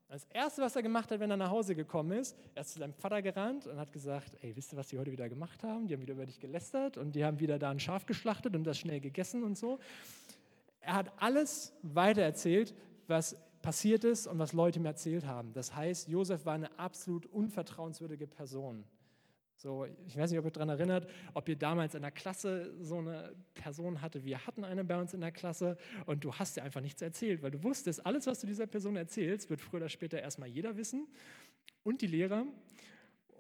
[0.09, 2.79] Das Erste, was er gemacht hat, wenn er nach Hause gekommen ist, er ist zu
[2.79, 5.89] seinem Vater gerannt und hat gesagt, ey, wisst ihr, was die heute wieder gemacht haben?
[5.89, 8.65] Die haben wieder über dich gelästert und die haben wieder da ein Schaf geschlachtet und
[8.65, 9.79] das schnell gegessen und so.
[10.81, 12.75] Er hat alles weitererzählt,
[13.07, 15.53] was passiert ist und was Leute ihm erzählt haben.
[15.55, 18.85] Das heißt, Josef war eine absolut unvertrauenswürdige Person.
[19.65, 22.99] So, ich weiß nicht, ob ihr daran erinnert, ob ihr damals in der Klasse so
[22.99, 24.23] eine Person hatte.
[24.23, 27.43] Wir hatten eine bei uns in der Klasse und du hast dir einfach nichts erzählt,
[27.43, 30.77] weil du wusstest, alles, was du dieser Person erzählst, wird früher oder später erstmal jeder
[30.77, 31.09] wissen
[31.83, 32.45] und die Lehrer.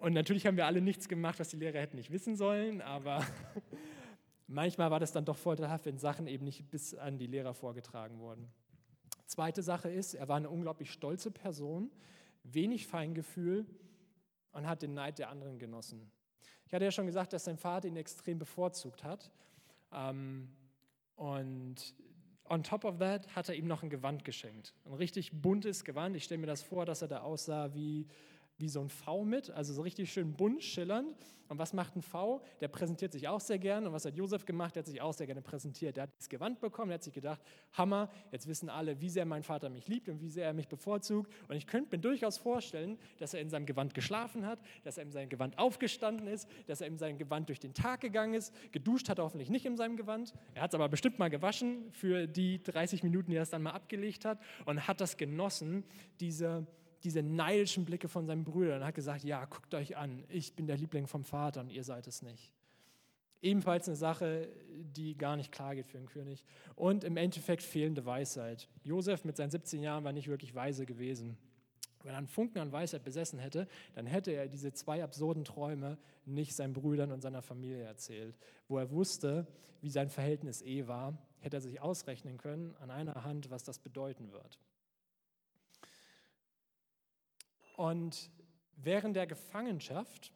[0.00, 3.22] Und natürlich haben wir alle nichts gemacht, was die Lehrer hätten nicht wissen sollen, aber
[4.46, 8.18] Manchmal war das dann doch vorteilhaft, wenn Sachen eben nicht bis an die Lehrer vorgetragen
[8.18, 8.48] wurden.
[9.26, 11.90] Zweite Sache ist, er war eine unglaublich stolze Person,
[12.42, 13.66] wenig Feingefühl
[14.55, 16.11] und hat den Neid der anderen genossen.
[16.67, 19.31] Ich hatte ja schon gesagt, dass sein Vater ihn extrem bevorzugt hat.
[19.93, 20.49] Ähm,
[21.17, 21.95] und
[22.49, 24.75] on top of that hat er ihm noch ein Gewand geschenkt.
[24.85, 26.17] Ein richtig buntes Gewand.
[26.17, 28.07] Ich stelle mir das vor, dass er da aussah wie
[28.59, 31.17] wie so ein V mit, also so richtig schön bunt schillernd.
[31.49, 32.43] Und was macht ein V?
[32.61, 33.88] Der präsentiert sich auch sehr gerne.
[33.88, 34.75] Und was hat Josef gemacht?
[34.75, 35.97] Der hat sich auch sehr gerne präsentiert.
[35.97, 37.40] Der hat das Gewand bekommen, der hat sich gedacht,
[37.73, 40.69] Hammer, jetzt wissen alle, wie sehr mein Vater mich liebt und wie sehr er mich
[40.69, 41.31] bevorzugt.
[41.49, 45.05] Und ich könnte mir durchaus vorstellen, dass er in seinem Gewand geschlafen hat, dass er
[45.05, 48.55] in seinem Gewand aufgestanden ist, dass er in seinem Gewand durch den Tag gegangen ist.
[48.73, 50.33] Geduscht hat er hoffentlich nicht in seinem Gewand.
[50.55, 53.62] Er hat es aber bestimmt mal gewaschen für die 30 Minuten, die er es dann
[53.62, 55.85] mal abgelegt hat und hat das genossen,
[56.21, 56.67] diese
[57.05, 60.67] diese neidischen Blicke von seinen Brüdern und hat gesagt, ja, guckt euch an, ich bin
[60.67, 62.53] der Liebling vom Vater und ihr seid es nicht.
[63.43, 64.49] Ebenfalls eine Sache,
[64.97, 66.43] die gar nicht klar geht für einen König.
[66.77, 68.71] Und im Endeffekt fehlende Weisheit.
[68.85, 71.37] Josef mit seinen 17 Jahren war nicht wirklich weise gewesen.
[72.03, 75.99] Wenn er einen Funken an Weisheit besessen hätte, dann hätte er diese zwei absurden Träume
[76.25, 78.38] nicht seinen Brüdern und seiner Familie erzählt.
[78.67, 79.47] Wo er wusste,
[79.83, 83.79] wie sein Verhältnis eh war, hätte er sich ausrechnen können an einer Hand, was das
[83.79, 84.59] bedeuten wird.
[87.76, 88.30] Und
[88.76, 90.32] während der Gefangenschaft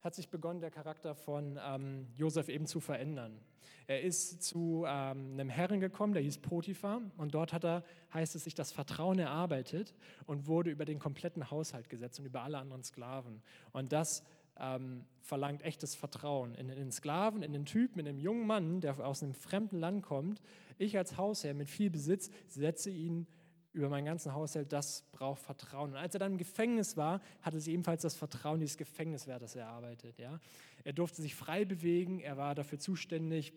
[0.00, 3.38] hat sich begonnen, der Charakter von ähm, Josef eben zu verändern.
[3.86, 8.34] Er ist zu ähm, einem Herren gekommen, der hieß Potiphar, und dort hat er, heißt
[8.34, 9.94] es, sich das Vertrauen erarbeitet
[10.26, 13.42] und wurde über den kompletten Haushalt gesetzt und über alle anderen Sklaven.
[13.72, 14.24] Und das
[14.58, 18.98] ähm, verlangt echtes Vertrauen in den Sklaven, in den Typen, in den jungen Mann, der
[19.00, 20.40] aus einem fremden Land kommt.
[20.78, 23.26] Ich als Hausherr mit viel Besitz setze ihn
[23.72, 25.90] über meinen ganzen Haushalt, das braucht Vertrauen.
[25.90, 30.18] Und als er dann im Gefängnis war, hatte sie ebenfalls das Vertrauen dieses Gefängniswärters erarbeitet.
[30.18, 30.40] Ja?
[30.84, 33.52] Er durfte sich frei bewegen, er war dafür zuständig,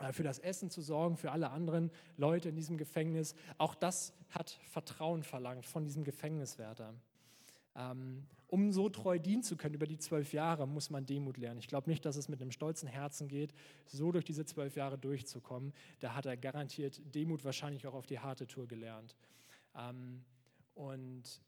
[0.00, 3.34] äh, für das Essen zu sorgen, für alle anderen Leute in diesem Gefängnis.
[3.58, 6.94] Auch das hat Vertrauen verlangt von diesem Gefängniswärter.
[8.52, 11.58] Um so treu dienen zu können über die zwölf Jahre, muss man Demut lernen.
[11.58, 13.54] Ich glaube nicht, dass es mit einem stolzen Herzen geht,
[13.86, 15.72] so durch diese zwölf Jahre durchzukommen.
[16.00, 19.16] Da hat er garantiert Demut wahrscheinlich auch auf die harte Tour gelernt.
[19.74, 20.22] Ähm,
[20.74, 21.40] und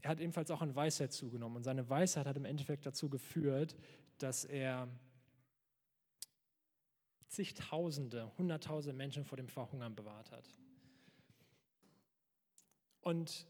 [0.00, 1.58] er hat ebenfalls auch an Weisheit zugenommen.
[1.58, 3.76] Und seine Weisheit hat im Endeffekt dazu geführt,
[4.16, 4.88] dass er
[7.26, 10.48] zigtausende, hunderttausende Menschen vor dem Verhungern bewahrt hat.
[13.02, 13.46] Und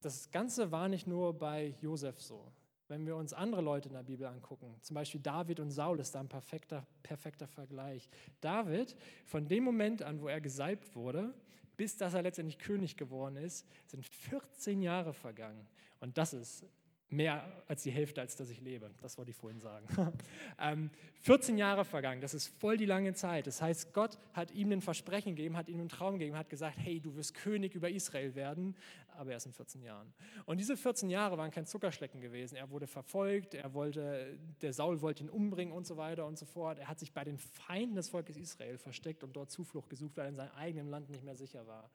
[0.00, 2.52] das Ganze war nicht nur bei Josef so.
[2.88, 6.14] Wenn wir uns andere Leute in der Bibel angucken, zum Beispiel David und Saul ist
[6.14, 8.08] da ein perfekter, perfekter Vergleich.
[8.40, 11.32] David, von dem Moment an, wo er gesalbt wurde,
[11.76, 15.68] bis dass er letztendlich König geworden ist, sind 14 Jahre vergangen.
[16.00, 16.64] Und das ist
[17.10, 18.90] mehr als die Hälfte, als dass ich lebe.
[19.02, 19.86] Das wollte ich vorhin sagen.
[20.58, 20.90] ähm,
[21.22, 23.46] 14 Jahre vergangen, das ist voll die lange Zeit.
[23.46, 26.76] Das heißt, Gott hat ihm ein Versprechen gegeben, hat ihm einen Traum gegeben, hat gesagt,
[26.78, 28.76] hey, du wirst König über Israel werden,
[29.20, 30.14] aber erst in 14 Jahren.
[30.46, 32.56] Und diese 14 Jahre waren kein Zuckerschlecken gewesen.
[32.56, 36.46] Er wurde verfolgt, er wollte, der Saul wollte ihn umbringen und so weiter und so
[36.46, 36.78] fort.
[36.78, 40.24] Er hat sich bei den Feinden des Volkes Israel versteckt und dort Zuflucht gesucht, weil
[40.24, 41.90] er in seinem eigenen Land nicht mehr sicher war.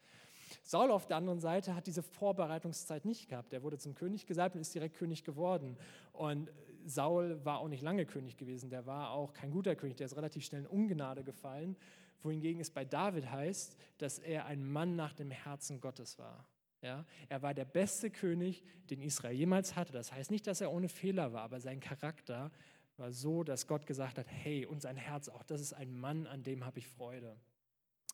[0.62, 3.54] Saul auf der anderen Seite hat diese Vorbereitungszeit nicht gehabt.
[3.54, 5.78] Er wurde zum König gesalbt und ist direkt König geworden.
[6.14, 6.52] Und
[6.86, 8.70] Saul war auch nicht lange König gewesen.
[8.70, 9.98] Der war auch kein guter König.
[9.98, 11.76] Der ist relativ schnell in Ungnade gefallen.
[12.22, 16.46] Wohingegen es bei David heißt, dass er ein Mann nach dem Herzen Gottes war.
[16.86, 19.91] Ja, er war der beste König, den Israel jemals hatte.
[19.91, 22.52] Das heißt nicht, dass er ohne Fehler war, aber sein Charakter
[22.98, 26.28] war so, dass Gott gesagt hat, hey, und sein Herz auch, das ist ein Mann,
[26.28, 27.38] an dem habe ich Freude.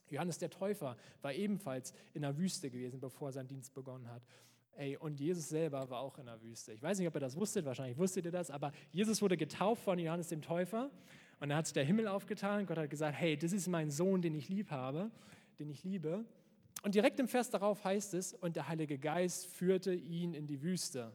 [0.09, 4.23] Johannes der Täufer war ebenfalls in der Wüste gewesen, bevor er seinen Dienst begonnen hat.
[4.77, 6.71] Ey, und Jesus selber war auch in der Wüste.
[6.71, 9.83] Ich weiß nicht, ob ihr das wusstet, wahrscheinlich wusstet ihr das, aber Jesus wurde getauft
[9.83, 10.89] von Johannes dem Täufer
[11.41, 12.65] und da hat sich der Himmel aufgetan.
[12.65, 15.11] Gott hat gesagt, hey, das ist mein Sohn, den ich lieb habe,
[15.59, 16.23] den ich liebe.
[16.81, 20.61] Und direkt im Vers darauf heißt es, und der Heilige Geist führte ihn in die
[20.61, 21.11] Wüste.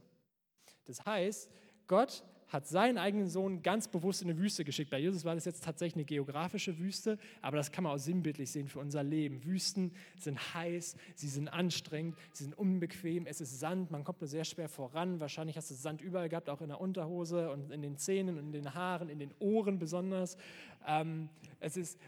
[0.85, 1.51] Das heißt,
[1.87, 4.91] Gott hat seinen eigenen Sohn ganz bewusst in eine Wüste geschickt.
[4.91, 8.51] Bei Jesus war das jetzt tatsächlich eine geografische Wüste, aber das kann man auch sinnbildlich
[8.51, 9.45] sehen für unser Leben.
[9.45, 14.29] Wüsten sind heiß, sie sind anstrengend, sie sind unbequem, es ist Sand, man kommt nur
[14.29, 15.19] sehr schwer voran.
[15.19, 18.47] Wahrscheinlich hast du Sand überall gehabt, auch in der Unterhose und in den Zähnen und
[18.47, 20.37] in den Haaren, in den Ohren besonders.
[20.87, 21.99] Ähm, es ist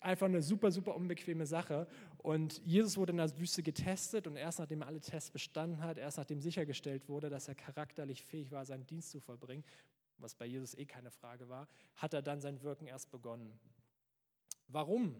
[0.00, 1.86] einfach eine super, super unbequeme Sache.
[2.26, 5.96] Und Jesus wurde in der Wüste getestet und erst nachdem er alle Tests bestanden hat,
[5.96, 9.62] erst nachdem sichergestellt wurde, dass er charakterlich fähig war, seinen Dienst zu vollbringen,
[10.18, 13.56] was bei Jesus eh keine Frage war, hat er dann sein Wirken erst begonnen.
[14.66, 15.14] Warum?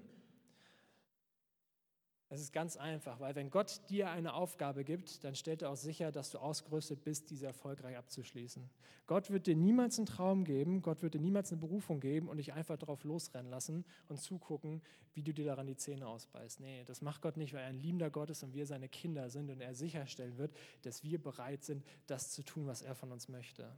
[2.28, 5.76] Es ist ganz einfach, weil wenn Gott dir eine Aufgabe gibt, dann stellt er auch
[5.76, 8.68] sicher, dass du ausgerüstet bist, diese erfolgreich abzuschließen.
[9.06, 12.38] Gott wird dir niemals einen Traum geben, Gott wird dir niemals eine Berufung geben und
[12.38, 14.82] dich einfach darauf losrennen lassen und zugucken,
[15.14, 16.58] wie du dir daran die Zähne ausbeißt.
[16.58, 19.30] Nee, das macht Gott nicht, weil er ein liebender Gott ist und wir seine Kinder
[19.30, 23.12] sind und er sicherstellen wird, dass wir bereit sind, das zu tun, was er von
[23.12, 23.70] uns möchte.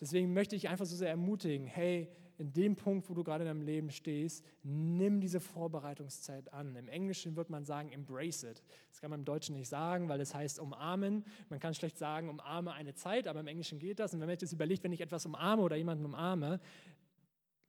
[0.00, 3.48] Deswegen möchte ich einfach so sehr ermutigen, hey, in dem Punkt, wo du gerade in
[3.48, 6.74] deinem Leben stehst, nimm diese Vorbereitungszeit an.
[6.76, 8.62] Im Englischen wird man sagen, embrace it.
[8.90, 11.24] Das kann man im Deutschen nicht sagen, weil es heißt umarmen.
[11.48, 14.14] Man kann schlecht sagen, umarme eine Zeit, aber im Englischen geht das.
[14.14, 16.60] Und wenn man jetzt überlegt, wenn ich etwas umarme oder jemanden umarme,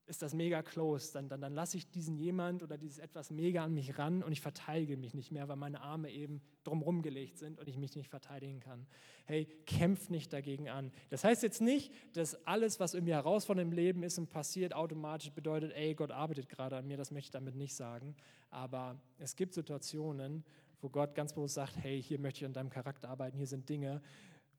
[0.08, 1.12] ist das mega close.
[1.14, 4.32] Dann, dann, dann lasse ich diesen jemand oder dieses etwas mega an mich ran und
[4.32, 7.96] ich verteidige mich nicht mehr, weil meine Arme eben drumherum gelegt sind und ich mich
[7.96, 8.86] nicht verteidigen kann.
[9.26, 10.92] Hey, kämpf nicht dagegen an.
[11.10, 15.32] Das heißt jetzt nicht, dass alles, was irgendwie herausfordernd im Leben ist und passiert, automatisch
[15.32, 16.98] bedeutet, ey, Gott arbeitet gerade an mir.
[16.98, 18.16] Das möchte ich damit nicht sagen.
[18.52, 20.44] Aber es gibt Situationen,
[20.82, 23.38] wo Gott ganz bewusst sagt, hey, hier möchte ich an deinem Charakter arbeiten.
[23.38, 24.02] Hier sind Dinge,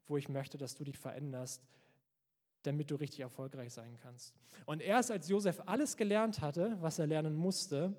[0.08, 1.62] wo ich möchte, dass du dich veränderst
[2.66, 4.34] damit du richtig erfolgreich sein kannst.
[4.64, 7.94] Und erst als Josef alles gelernt hatte, was er lernen musste,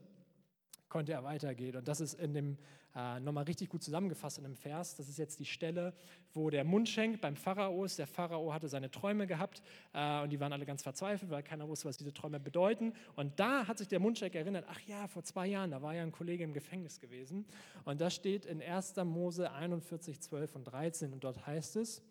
[0.89, 1.75] konnte er weitergehen.
[1.75, 2.57] Und das ist in dem
[2.97, 4.95] äh, nochmal richtig gut zusammengefasst in einem Vers.
[4.95, 5.93] Das ist jetzt die Stelle,
[6.33, 7.99] wo der Mundschenk beim Pharao ist.
[7.99, 9.61] Der Pharao hatte seine Träume gehabt
[9.93, 12.93] äh, und die waren alle ganz verzweifelt, weil keiner wusste, was diese Träume bedeuten.
[13.15, 16.01] Und da hat sich der Mundschenk erinnert, ach ja, vor zwei Jahren, da war ja
[16.01, 17.45] ein Kollege im Gefängnis gewesen.
[17.85, 18.95] Und das steht in 1.
[19.03, 21.13] Mose 41, 12 und 13.
[21.13, 22.01] Und dort heißt es,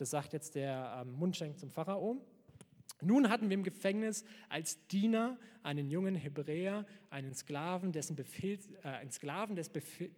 [0.00, 2.16] das sagt jetzt der ähm, Mundschenk zum Pharao.
[3.02, 8.88] Nun hatten wir im Gefängnis als Diener einen jungen Hebräer, einen Sklaven, dessen Befehl, äh,
[8.88, 10.10] einen Sklaven des, Befehl,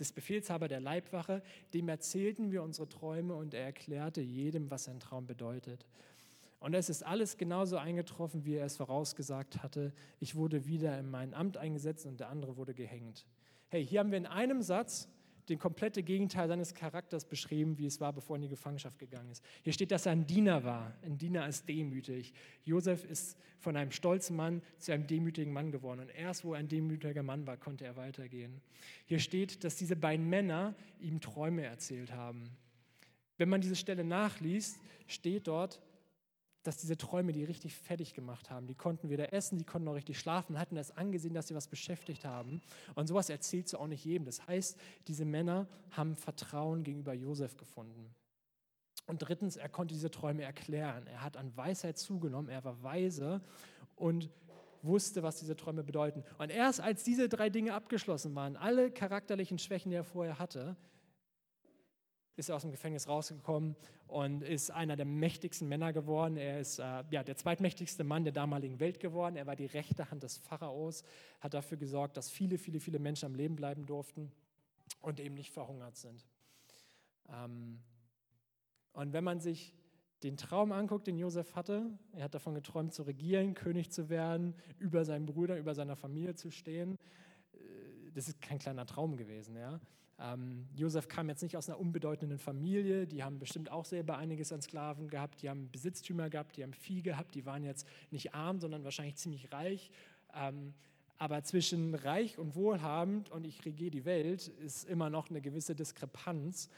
[0.00, 4.98] des Befehlshaber der Leibwache, dem erzählten wir unsere Träume und er erklärte jedem, was sein
[4.98, 5.86] Traum bedeutet.
[6.58, 9.92] Und es ist alles genauso eingetroffen, wie er es vorausgesagt hatte.
[10.18, 13.24] Ich wurde wieder in mein Amt eingesetzt und der andere wurde gehängt.
[13.68, 15.08] Hey, hier haben wir in einem Satz
[15.48, 19.30] den komplette Gegenteil seines Charakters beschrieben, wie es war, bevor er in die Gefangenschaft gegangen
[19.30, 19.42] ist.
[19.62, 20.94] Hier steht, dass er ein Diener war.
[21.02, 22.32] Ein Diener ist demütig.
[22.64, 26.00] Josef ist von einem stolzen Mann zu einem demütigen Mann geworden.
[26.00, 28.60] Und erst, wo er ein demütiger Mann war, konnte er weitergehen.
[29.06, 32.50] Hier steht, dass diese beiden Männer ihm Träume erzählt haben.
[33.36, 35.80] Wenn man diese Stelle nachliest, steht dort,
[36.62, 38.66] dass diese Träume die richtig fertig gemacht haben.
[38.66, 41.68] Die konnten weder essen, die konnten auch richtig schlafen, hatten das angesehen, dass sie was
[41.68, 42.60] beschäftigt haben.
[42.94, 44.26] Und sowas erzählst du auch nicht jedem.
[44.26, 48.14] Das heißt, diese Männer haben Vertrauen gegenüber Josef gefunden.
[49.06, 51.06] Und drittens, er konnte diese Träume erklären.
[51.06, 53.40] Er hat an Weisheit zugenommen, er war weise
[53.96, 54.28] und
[54.82, 56.24] wusste, was diese Träume bedeuten.
[56.38, 60.76] Und erst als diese drei Dinge abgeschlossen waren, alle charakterlichen Schwächen, die er vorher hatte,
[62.38, 66.36] ist aus dem Gefängnis rausgekommen und ist einer der mächtigsten Männer geworden.
[66.36, 69.36] Er ist äh, ja, der zweitmächtigste Mann der damaligen Welt geworden.
[69.36, 71.02] Er war die rechte Hand des Pharaos,
[71.40, 74.30] hat dafür gesorgt, dass viele, viele, viele Menschen am Leben bleiben durften
[75.00, 76.24] und eben nicht verhungert sind.
[77.28, 77.80] Ähm,
[78.92, 79.74] und wenn man sich
[80.22, 84.54] den Traum anguckt, den Josef hatte, er hat davon geträumt, zu regieren, König zu werden,
[84.78, 86.98] über seinen Brüdern, über seiner Familie zu stehen.
[87.52, 87.58] Äh,
[88.14, 89.80] das ist kein kleiner Traum gewesen, ja.
[90.20, 94.52] Ähm, Josef kam jetzt nicht aus einer unbedeutenden Familie, die haben bestimmt auch selber einiges
[94.52, 98.34] an Sklaven gehabt, die haben Besitztümer gehabt, die haben Vieh gehabt, die waren jetzt nicht
[98.34, 99.90] arm, sondern wahrscheinlich ziemlich reich.
[100.34, 100.74] Ähm,
[101.18, 105.74] aber zwischen reich und wohlhabend und ich regiere die Welt ist immer noch eine gewisse
[105.74, 106.68] Diskrepanz.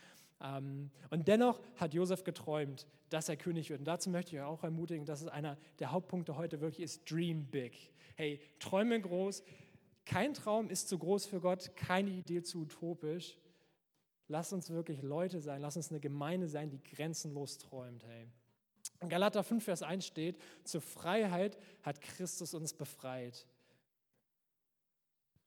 [0.42, 3.80] Ähm, und dennoch hat Josef geträumt, dass er König wird.
[3.80, 7.10] Und dazu möchte ich euch auch ermutigen, dass es einer der Hauptpunkte heute wirklich ist,
[7.10, 7.72] dream big.
[8.16, 9.42] Hey, träume groß,
[10.10, 13.38] kein Traum ist zu groß für Gott, keine Idee zu utopisch.
[14.26, 18.04] Lass uns wirklich Leute sein, lass uns eine Gemeinde sein, die grenzenlos träumt.
[18.04, 18.28] Hey.
[18.98, 23.46] In Galater 5, Vers 1 steht, zur Freiheit hat Christus uns befreit.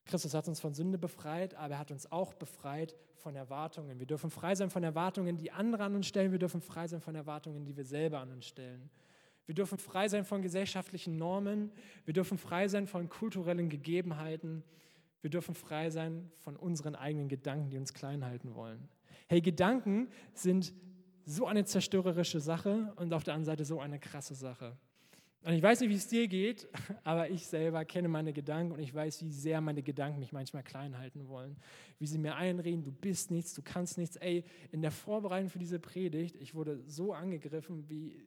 [0.06, 3.98] Christus hat uns von Sünde befreit, aber er hat uns auch befreit von Erwartungen.
[3.98, 6.32] Wir dürfen frei sein von Erwartungen, die andere an uns stellen.
[6.32, 8.90] Wir dürfen frei sein von Erwartungen, die wir selber an uns stellen.
[9.46, 11.70] Wir dürfen frei sein von gesellschaftlichen Normen.
[12.04, 14.64] Wir dürfen frei sein von kulturellen Gegebenheiten.
[15.20, 18.88] Wir dürfen frei sein von unseren eigenen Gedanken, die uns klein halten wollen.
[19.28, 20.74] Hey, Gedanken sind
[21.26, 24.76] so eine zerstörerische Sache und auf der anderen Seite so eine krasse Sache.
[25.42, 26.68] Und ich weiß nicht, wie es dir geht,
[27.04, 30.62] aber ich selber kenne meine Gedanken und ich weiß, wie sehr meine Gedanken mich manchmal
[30.62, 31.56] klein halten wollen.
[31.98, 34.16] Wie sie mir einreden, du bist nichts, du kannst nichts.
[34.16, 38.26] Ey, in der Vorbereitung für diese Predigt, ich wurde so angegriffen, wie,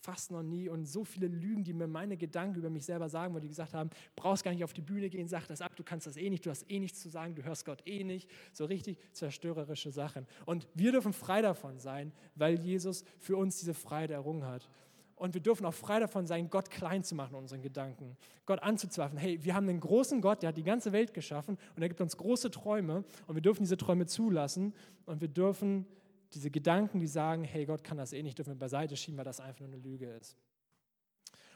[0.00, 3.34] fast noch nie und so viele Lügen, die mir meine Gedanken über mich selber sagen,
[3.34, 5.82] wo die gesagt haben, brauchst gar nicht auf die Bühne gehen, sag das ab, du
[5.82, 8.28] kannst das eh nicht, du hast eh nichts zu sagen, du hörst Gott eh nicht,
[8.52, 10.26] so richtig zerstörerische Sachen.
[10.46, 14.68] Und wir dürfen frei davon sein, weil Jesus für uns diese Freiheit errungen hat.
[15.18, 18.16] Und wir dürfen auch frei davon sein, Gott klein zu machen, unseren Gedanken.
[18.46, 19.18] Gott anzuzweifeln.
[19.18, 22.00] Hey, wir haben einen großen Gott, der hat die ganze Welt geschaffen und er gibt
[22.00, 24.74] uns große Träume und wir dürfen diese Träume zulassen
[25.06, 25.86] und wir dürfen
[26.34, 29.24] diese Gedanken, die sagen, hey, Gott kann das eh nicht, dürfen wir beiseite schieben, weil
[29.24, 30.36] das einfach nur eine Lüge ist.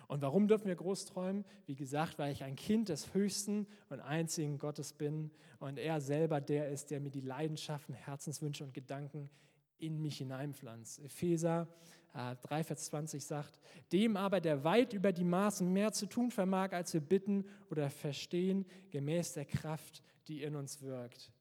[0.08, 1.44] Und warum dürfen wir groß träumen?
[1.66, 6.40] Wie gesagt, weil ich ein Kind des höchsten und einzigen Gottes bin und er selber
[6.40, 9.30] der ist, der mir die Leidenschaften, Herzenswünsche und Gedanken
[9.78, 11.00] in mich hineinpflanzt.
[11.00, 11.68] Epheser
[12.14, 13.58] äh, 3, Vers 20 sagt,
[13.90, 17.90] dem aber, der weit über die Maßen mehr zu tun vermag, als wir bitten oder
[17.90, 21.32] verstehen, gemäß der Kraft, die in uns wirkt.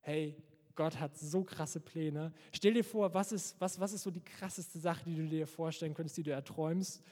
[0.00, 0.36] Hey,
[0.74, 2.32] Gott hat so krasse Pläne.
[2.52, 5.46] Stell dir vor, was ist, was, was ist so die krasseste Sache, die du dir
[5.46, 7.02] vorstellen könntest, die du erträumst?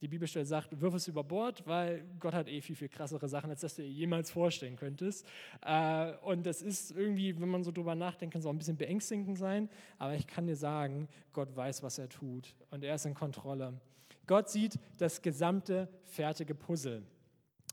[0.00, 3.50] Die Bibelstelle sagt, wirf es über Bord, weil Gott hat eh viel, viel krassere Sachen,
[3.50, 5.26] als dass du dir jemals vorstellen könntest.
[5.66, 8.76] Äh, und das ist irgendwie, wenn man so drüber nachdenkt, kann es auch ein bisschen
[8.76, 9.68] beängstigend sein.
[9.98, 12.54] Aber ich kann dir sagen, Gott weiß, was er tut.
[12.70, 13.74] Und er ist in Kontrolle.
[14.28, 17.02] Gott sieht das gesamte fertige Puzzle,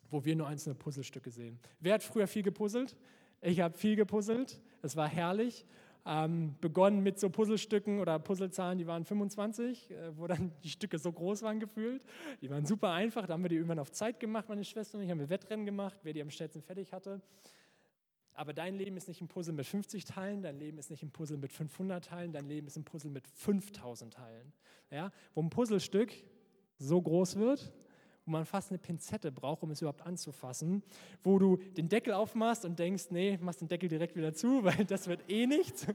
[0.10, 1.60] wo wir nur einzelne Puzzlestücke sehen.
[1.79, 2.95] Wer hat früher viel gepuzzelt?
[3.41, 4.60] Ich habe viel gepuzzelt.
[4.86, 5.65] Es war herrlich.
[6.08, 11.00] Ähm, begonnen mit so Puzzlestücken oder Puzzlezahlen, die waren 25, äh, wo dann die Stücke
[11.00, 12.04] so groß waren gefühlt.
[12.41, 13.26] Die waren super einfach.
[13.26, 15.65] Da haben wir die irgendwann auf Zeit gemacht, meine Schwester und ich haben wir Wettrennen
[15.65, 17.21] gemacht, wer die am schnellsten fertig hatte.
[18.36, 21.10] Aber dein Leben ist nicht ein Puzzle mit 50 Teilen, dein Leben ist nicht ein
[21.10, 24.54] Puzzle mit 500 Teilen, dein Leben ist ein Puzzle mit 5000 Teilen.
[24.91, 25.12] Ja?
[25.34, 26.13] Wo ein Puzzlestück
[26.78, 27.74] so groß wird,
[28.25, 30.83] wo man fast eine Pinzette braucht, um es überhaupt anzufassen,
[31.23, 34.85] wo du den Deckel aufmachst und denkst, nee, machst den Deckel direkt wieder zu, weil
[34.85, 35.88] das wird eh nichts.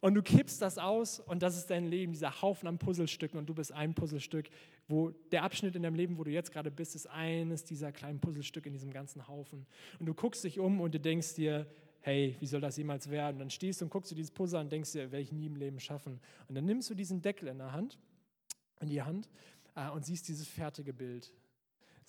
[0.00, 3.46] Und du kippst das aus und das ist dein Leben, dieser Haufen an Puzzlestücken und
[3.46, 4.50] du bist ein Puzzlestück,
[4.88, 8.20] wo der Abschnitt in deinem Leben, wo du jetzt gerade bist, ist eines dieser kleinen
[8.20, 9.66] Puzzlestücke in diesem ganzen Haufen.
[9.98, 11.66] Und du guckst dich um und du denkst dir,
[12.02, 13.36] hey, wie soll das jemals werden?
[13.36, 15.46] Und dann stehst du und guckst du dieses Puzzle und denkst dir, werde ich nie
[15.46, 16.20] im Leben schaffen.
[16.46, 17.98] Und dann nimmst du diesen Deckel in der Hand,
[18.80, 19.28] in die Hand
[19.74, 21.32] äh, und siehst dieses fertige Bild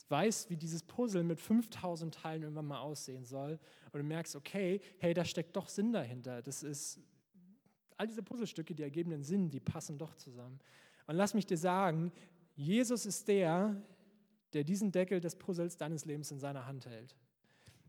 [0.10, 3.60] weißt, wie dieses Puzzle mit 5000 Teilen irgendwann mal aussehen soll
[3.92, 6.42] und du merkst, okay, hey, da steckt doch Sinn dahinter.
[6.42, 7.00] Das ist,
[7.98, 10.60] all diese Puzzlestücke, die ergeben den Sinn, die passen doch zusammen.
[11.08, 12.12] Und lass mich dir sagen,
[12.56, 13.82] Jesus ist der,
[14.54, 17.16] der diesen Deckel des Puzzles deines Lebens in seiner Hand hält.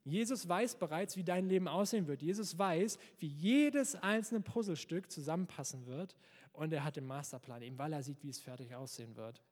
[0.05, 2.23] Jesus weiß bereits, wie dein Leben aussehen wird.
[2.23, 6.17] Jesus weiß, wie jedes einzelne Puzzlestück zusammenpassen wird.
[6.53, 9.43] Und er hat den Masterplan, eben weil er sieht, wie es fertig aussehen wird.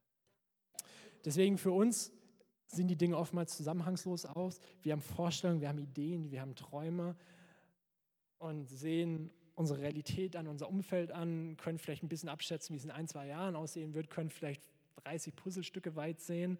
[1.24, 2.12] Deswegen für uns
[2.66, 4.60] sehen die Dinge oftmals zusammenhangslos aus.
[4.82, 7.16] Wir haben Vorstellungen, wir haben Ideen, wir haben Träume
[8.38, 12.84] und sehen unsere Realität an, unser Umfeld an, können vielleicht ein bisschen abschätzen, wie es
[12.84, 14.62] in ein, zwei Jahren aussehen wird, können vielleicht
[15.04, 16.58] 30 Puzzlestücke weit sehen.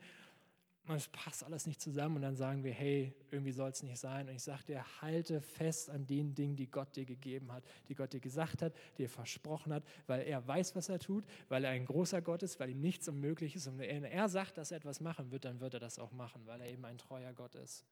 [0.88, 3.99] Und es passt alles nicht zusammen und dann sagen wir, hey, irgendwie soll es nicht
[3.99, 4.29] sein.
[4.29, 7.96] Und ich sage dir, halte fest an den Dingen, die Gott dir gegeben hat, die
[7.96, 11.70] Gott dir gesagt hat, dir versprochen hat, weil er weiß, was er tut, weil er
[11.70, 13.66] ein großer Gott ist, weil ihm nichts unmöglich ist.
[13.66, 16.42] Und wenn er sagt, dass er etwas machen wird, dann wird er das auch machen,
[16.46, 17.85] weil er eben ein treuer Gott ist.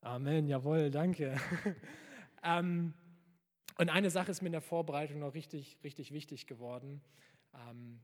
[0.00, 1.36] Amen, jawohl, danke.
[2.42, 2.94] ähm,
[3.76, 7.02] und eine Sache ist mir in der Vorbereitung noch richtig, richtig wichtig geworden.
[7.54, 8.00] Ähm,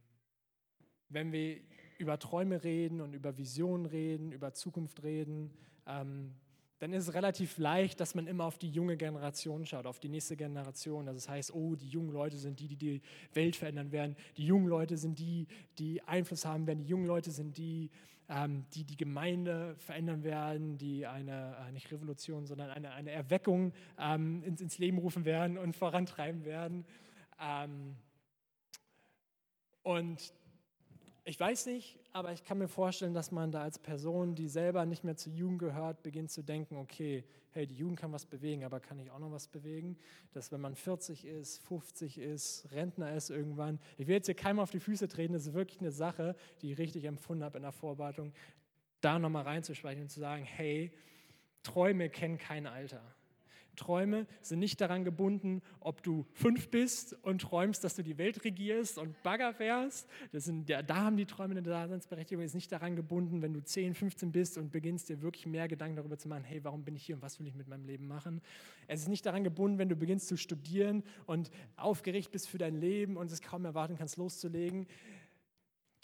[1.09, 1.61] wenn wir
[1.98, 5.50] über Träume reden und über Visionen reden, über Zukunft reden,
[5.87, 6.32] ähm,
[6.78, 10.08] dann ist es relativ leicht, dass man immer auf die junge Generation schaut, auf die
[10.08, 11.08] nächste Generation.
[11.08, 13.02] Also das heißt, oh, die jungen Leute sind die, die die
[13.34, 14.16] Welt verändern werden.
[14.37, 16.78] Die jungen Leute sind die, die Einfluss haben werden.
[16.78, 17.90] Die jungen Leute sind die,
[18.28, 23.72] ähm, die die Gemeinde verändern werden, die eine, äh, nicht Revolution, sondern eine, eine Erweckung
[23.98, 26.84] ähm, ins, ins Leben rufen werden und vorantreiben werden.
[27.40, 27.96] Ähm,
[29.82, 30.32] und
[31.29, 34.87] ich weiß nicht, aber ich kann mir vorstellen, dass man da als Person, die selber
[34.87, 38.64] nicht mehr zur Jugend gehört, beginnt zu denken, okay, hey, die Jugend kann was bewegen,
[38.64, 39.99] aber kann ich auch noch was bewegen?
[40.33, 44.59] Dass wenn man 40 ist, 50 ist, Rentner ist irgendwann, ich will jetzt hier keinem
[44.59, 47.62] auf die Füße treten, das ist wirklich eine Sache, die ich richtig empfunden habe in
[47.62, 48.33] der Vorbereitung,
[49.03, 50.93] da nochmal reinzusprechen und zu sagen, hey,
[51.62, 53.03] Träume kennen kein Alter.
[53.79, 58.45] Träume sind nicht daran gebunden, ob du fünf bist und träumst, dass du die Welt
[58.45, 60.09] regierst und Bagger fährst.
[60.33, 62.45] Das sind, da haben die Träume eine Daseinsberechtigung.
[62.45, 65.97] Ist nicht daran gebunden, wenn du 10, 15 bist und beginnst dir wirklich mehr Gedanken
[65.97, 68.07] darüber zu machen, hey, warum bin ich hier und was will ich mit meinem Leben
[68.07, 68.43] machen.
[68.87, 72.75] Es ist nicht daran gebunden, wenn du beginnst zu studieren und aufgeregt bist für dein
[72.75, 74.87] Leben und es kaum erwarten kannst, loszulegen.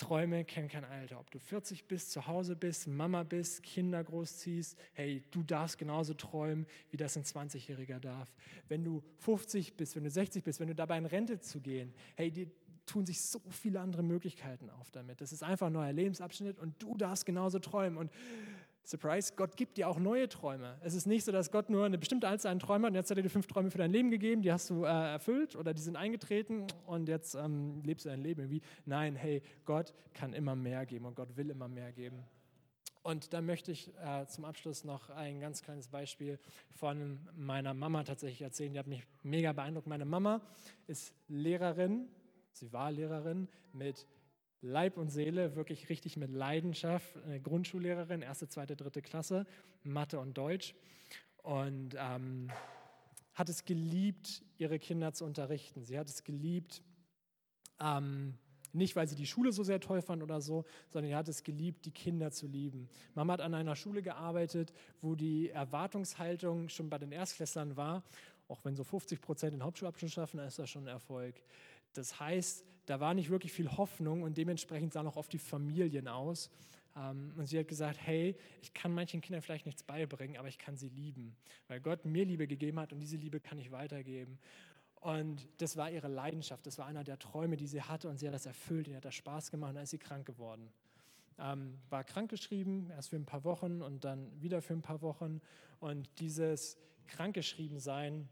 [0.04, 1.18] Träume kennen kein Alter.
[1.18, 6.12] Ob du 40 bist, zu Hause bist, Mama bist, Kinder großziehst, hey, du darfst genauso
[6.12, 8.30] träumen, wie das ein 20-Jähriger darf.
[8.68, 11.94] Wenn du 50 bist, wenn du 60 bist, wenn du dabei in Rente zu gehen,
[12.16, 12.50] hey, dir
[12.84, 15.22] tun sich so viele andere Möglichkeiten auf damit.
[15.22, 17.96] Das ist einfach ein neuer Lebensabschnitt und du darfst genauso träumen.
[17.96, 18.10] Und
[18.84, 20.76] Surprise, Gott gibt dir auch neue Träume.
[20.82, 23.10] Es ist nicht so, dass Gott nur eine bestimmte Anzahl an Träumen hat und jetzt
[23.10, 25.72] hat er dir fünf Träume für dein Leben gegeben, die hast du äh, erfüllt oder
[25.72, 28.60] die sind eingetreten und jetzt ähm, lebst du dein Leben irgendwie.
[28.84, 32.24] Nein, hey, Gott kann immer mehr geben und Gott will immer mehr geben.
[33.02, 36.38] Und da möchte ich äh, zum Abschluss noch ein ganz kleines Beispiel
[36.70, 38.72] von meiner Mama tatsächlich erzählen.
[38.72, 39.86] Die hat mich mega beeindruckt.
[39.86, 40.40] Meine Mama
[40.86, 42.08] ist Lehrerin,
[42.52, 44.06] sie war Lehrerin mit
[44.64, 47.16] Leib und Seele, wirklich richtig mit Leidenschaft.
[47.24, 49.46] Eine Grundschullehrerin, erste, zweite, dritte Klasse,
[49.82, 50.74] Mathe und Deutsch.
[51.42, 52.50] Und ähm,
[53.34, 55.84] hat es geliebt, ihre Kinder zu unterrichten.
[55.84, 56.82] Sie hat es geliebt,
[57.78, 58.38] ähm,
[58.72, 61.44] nicht weil sie die Schule so sehr toll fand oder so, sondern sie hat es
[61.44, 62.88] geliebt, die Kinder zu lieben.
[63.14, 64.72] Mama hat an einer Schule gearbeitet,
[65.02, 68.02] wo die Erwartungshaltung schon bei den Erstklässlern war,
[68.48, 71.34] auch wenn so 50 Prozent den Hauptschulabschluss schaffen, ist das schon ein Erfolg.
[71.92, 76.08] Das heißt, da war nicht wirklich viel Hoffnung und dementsprechend sahen auch oft die Familien
[76.08, 76.50] aus.
[76.96, 80.58] Ähm, und sie hat gesagt, hey, ich kann manchen Kindern vielleicht nichts beibringen, aber ich
[80.58, 81.36] kann sie lieben,
[81.68, 84.38] weil Gott mir Liebe gegeben hat und diese Liebe kann ich weitergeben.
[85.00, 88.26] Und das war ihre Leidenschaft, das war einer der Träume, die sie hatte und sie
[88.26, 90.70] hat das erfüllt, ihr hat das Spaß gemacht und dann ist sie krank geworden.
[91.38, 95.40] Ähm, war krankgeschrieben, erst für ein paar Wochen und dann wieder für ein paar Wochen.
[95.80, 98.28] Und dieses Krankgeschriebensein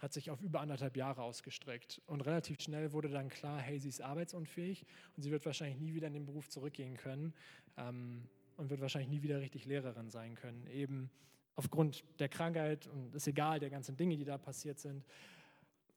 [0.00, 2.00] hat sich auf über anderthalb Jahre ausgestreckt.
[2.06, 4.86] Und relativ schnell wurde dann klar, hey, sie ist arbeitsunfähig
[5.16, 7.34] und sie wird wahrscheinlich nie wieder in den Beruf zurückgehen können
[7.76, 10.66] ähm, und wird wahrscheinlich nie wieder richtig Lehrerin sein können.
[10.68, 11.10] Eben
[11.56, 15.04] aufgrund der Krankheit und ist egal, der ganzen Dinge, die da passiert sind.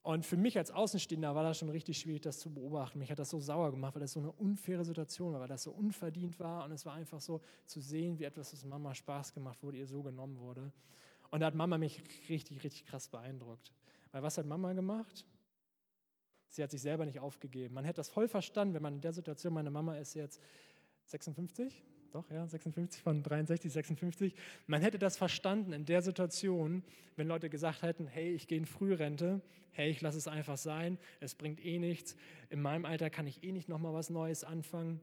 [0.01, 2.99] Und für mich als Außenstehender war das schon richtig schwierig, das zu beobachten.
[2.99, 5.63] Mich hat das so sauer gemacht, weil das so eine unfaire Situation war, weil das
[5.63, 6.65] so unverdient war.
[6.65, 9.87] Und es war einfach so zu sehen, wie etwas, was Mama Spaß gemacht wurde, ihr
[9.87, 10.73] so genommen wurde.
[11.31, 13.71] Und da hat Mama mich richtig, richtig krass beeindruckt.
[14.13, 15.25] Weil was hat Mama gemacht?
[16.47, 17.73] Sie hat sich selber nicht aufgegeben.
[17.73, 20.39] Man hätte das voll verstanden, wenn man in der Situation, meine Mama ist jetzt
[21.05, 24.35] 56, doch, ja, 56 von 63, 56.
[24.67, 26.83] Man hätte das verstanden in der Situation,
[27.15, 29.41] wenn Leute gesagt hätten, hey, ich gehe in Frührente,
[29.71, 32.15] hey, ich lasse es einfach sein, es bringt eh nichts,
[32.51, 35.01] in meinem Alter kann ich eh nicht nochmal was Neues anfangen.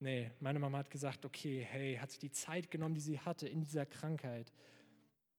[0.00, 3.48] Nee, meine Mama hat gesagt, okay, hey, hat sich die Zeit genommen, die sie hatte
[3.48, 4.52] in dieser Krankheit,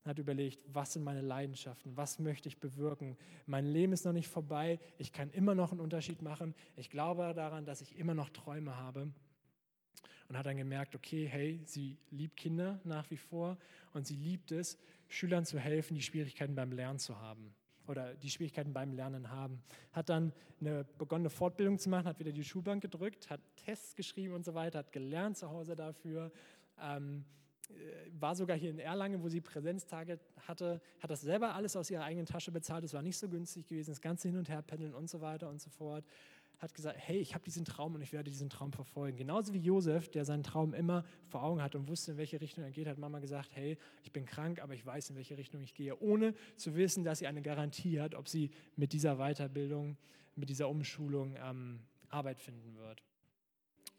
[0.06, 3.18] hat überlegt, was sind meine Leidenschaften, was möchte ich bewirken.
[3.46, 6.56] Mein Leben ist noch nicht vorbei, ich kann immer noch einen Unterschied machen.
[6.76, 9.12] Ich glaube daran, dass ich immer noch Träume habe.
[10.28, 13.58] Und hat dann gemerkt, okay, hey, sie liebt Kinder nach wie vor
[13.94, 14.78] und sie liebt es,
[15.10, 17.54] Schülern zu helfen, die Schwierigkeiten beim Lernen zu haben
[17.88, 19.62] oder die Schwierigkeiten beim Lernen haben.
[19.92, 24.34] Hat dann eine begonnene Fortbildung zu machen, hat wieder die Schulbank gedrückt, hat Tests geschrieben
[24.34, 26.32] und so weiter, hat gelernt zu Hause dafür.
[26.80, 27.41] Ähm, äh,
[28.22, 32.04] war sogar hier in Erlangen, wo sie Präsenztage hatte, hat das selber alles aus ihrer
[32.04, 32.84] eigenen Tasche bezahlt.
[32.84, 35.50] Es war nicht so günstig gewesen, das ganze hin und her pendeln und so weiter
[35.50, 36.06] und so fort.
[36.60, 39.18] Hat gesagt, hey, ich habe diesen Traum und ich werde diesen Traum verfolgen.
[39.18, 42.64] Genauso wie Josef, der seinen Traum immer vor Augen hat und wusste, in welche Richtung
[42.64, 45.62] er geht, hat Mama gesagt, hey, ich bin krank, aber ich weiß, in welche Richtung
[45.62, 49.98] ich gehe, ohne zu wissen, dass sie eine Garantie hat, ob sie mit dieser Weiterbildung,
[50.36, 53.02] mit dieser Umschulung ähm, Arbeit finden wird.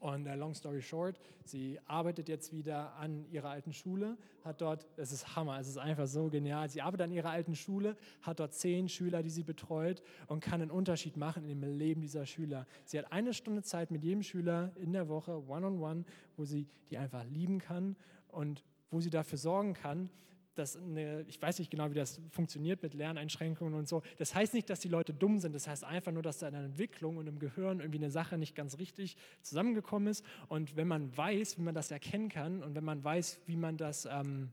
[0.02, 4.84] Und uh, long story short, sie arbeitet jetzt wieder an ihrer alten Schule, hat dort,
[4.96, 8.40] es ist Hammer, es ist einfach so genial, sie arbeitet an ihrer alten Schule, hat
[8.40, 12.26] dort zehn Schüler, die sie betreut und kann einen Unterschied machen in dem Leben dieser
[12.26, 12.66] Schüler.
[12.84, 16.04] Sie hat eine Stunde Zeit mit jedem Schüler in der Woche, one-on-one, -on -one,
[16.36, 17.94] wo sie die einfach lieben kann
[18.26, 20.10] und wo sie dafür sorgen kann,
[20.54, 24.02] dass eine, ich weiß nicht genau, wie das funktioniert mit Lerneinschränkungen und so.
[24.18, 25.54] Das heißt nicht, dass die Leute dumm sind.
[25.54, 28.38] Das heißt einfach nur, dass da in der Entwicklung und im Gehirn irgendwie eine Sache
[28.38, 30.24] nicht ganz richtig zusammengekommen ist.
[30.48, 33.76] Und wenn man weiß, wie man das erkennen kann und wenn man weiß, wie man
[33.76, 34.50] das ähm,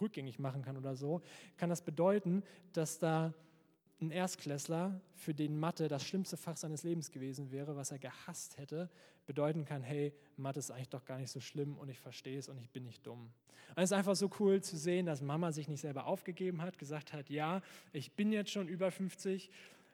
[0.00, 1.22] rückgängig machen kann oder so,
[1.56, 2.42] kann das bedeuten,
[2.72, 3.34] dass da
[4.00, 8.58] ein Erstklässler, für den Mathe das schlimmste Fach seines Lebens gewesen wäre, was er gehasst
[8.58, 8.90] hätte,
[9.26, 12.48] bedeuten kann, hey, Mathe ist eigentlich doch gar nicht so schlimm und ich verstehe es
[12.48, 13.30] und ich bin nicht dumm.
[13.70, 16.78] Und es ist einfach so cool zu sehen, dass Mama sich nicht selber aufgegeben hat,
[16.78, 19.50] gesagt hat, ja, ich bin jetzt schon über 50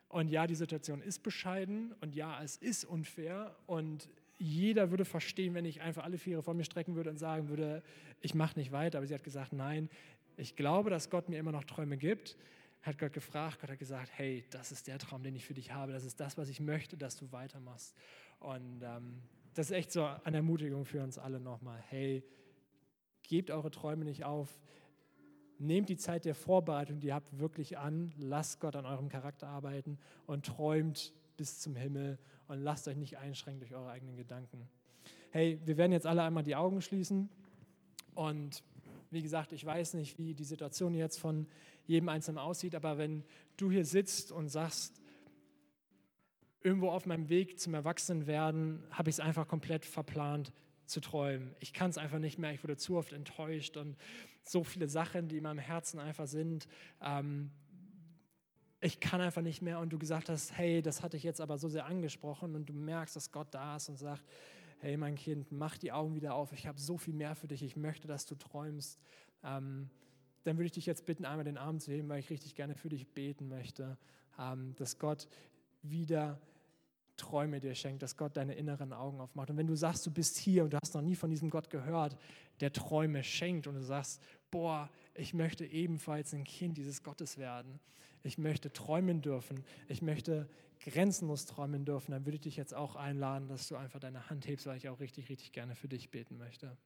[0.08, 5.54] und ja, die Situation ist bescheiden und ja, es ist unfair und jeder würde verstehen,
[5.54, 7.82] wenn ich einfach alle Viere vor mir strecken würde und sagen würde,
[8.22, 8.98] ich mache nicht weiter.
[8.98, 9.90] Aber sie hat gesagt, nein,
[10.38, 12.36] ich glaube, dass Gott mir immer noch Träume gibt
[12.82, 15.72] hat Gott gefragt, Gott hat gesagt, hey, das ist der Traum, den ich für dich
[15.72, 17.94] habe, das ist das, was ich möchte, dass du weitermachst.
[18.38, 19.20] Und ähm,
[19.54, 21.82] das ist echt so eine Ermutigung für uns alle nochmal.
[21.88, 22.22] Hey,
[23.22, 24.60] gebt eure Träume nicht auf,
[25.58, 29.46] nehmt die Zeit der Vorbereitung, die ihr habt, wirklich an, lasst Gott an eurem Charakter
[29.46, 32.18] arbeiten und träumt bis zum Himmel
[32.48, 34.68] und lasst euch nicht einschränken durch eure eigenen Gedanken.
[35.30, 37.28] Hey, wir werden jetzt alle einmal die Augen schließen
[38.14, 38.64] und
[39.10, 41.46] wie gesagt, ich weiß nicht, wie die Situation jetzt von
[41.86, 43.24] jedem Einzelnen aussieht, aber wenn
[43.56, 45.00] du hier sitzt und sagst,
[46.62, 50.52] irgendwo auf meinem Weg zum Erwachsenwerden habe ich es einfach komplett verplant
[50.86, 51.54] zu träumen.
[51.60, 53.96] Ich kann es einfach nicht mehr, ich wurde zu oft enttäuscht und
[54.42, 56.66] so viele Sachen, die in meinem Herzen einfach sind.
[57.00, 57.50] Ähm,
[58.80, 61.58] ich kann einfach nicht mehr und du gesagt hast, hey, das hatte ich jetzt aber
[61.58, 64.24] so sehr angesprochen und du merkst, dass Gott da ist und sagt,
[64.80, 67.62] hey mein Kind, mach die Augen wieder auf, ich habe so viel mehr für dich,
[67.62, 68.98] ich möchte, dass du träumst,
[69.44, 69.90] ähm,
[70.44, 72.74] dann würde ich dich jetzt bitten, einmal den Arm zu heben, weil ich richtig gerne
[72.74, 73.98] für dich beten möchte,
[74.38, 75.28] ähm, dass Gott
[75.82, 76.40] wieder
[77.20, 79.50] Träume dir schenkt, dass Gott deine inneren Augen aufmacht.
[79.50, 81.68] Und wenn du sagst, du bist hier und du hast noch nie von diesem Gott
[81.68, 82.16] gehört,
[82.60, 87.78] der Träume schenkt und du sagst, boah, ich möchte ebenfalls ein Kind dieses Gottes werden.
[88.22, 89.64] Ich möchte träumen dürfen.
[89.88, 90.48] Ich möchte
[90.80, 94.46] grenzenlos träumen dürfen, dann würde ich dich jetzt auch einladen, dass du einfach deine Hand
[94.46, 96.76] hebst, weil ich auch richtig, richtig gerne für dich beten möchte.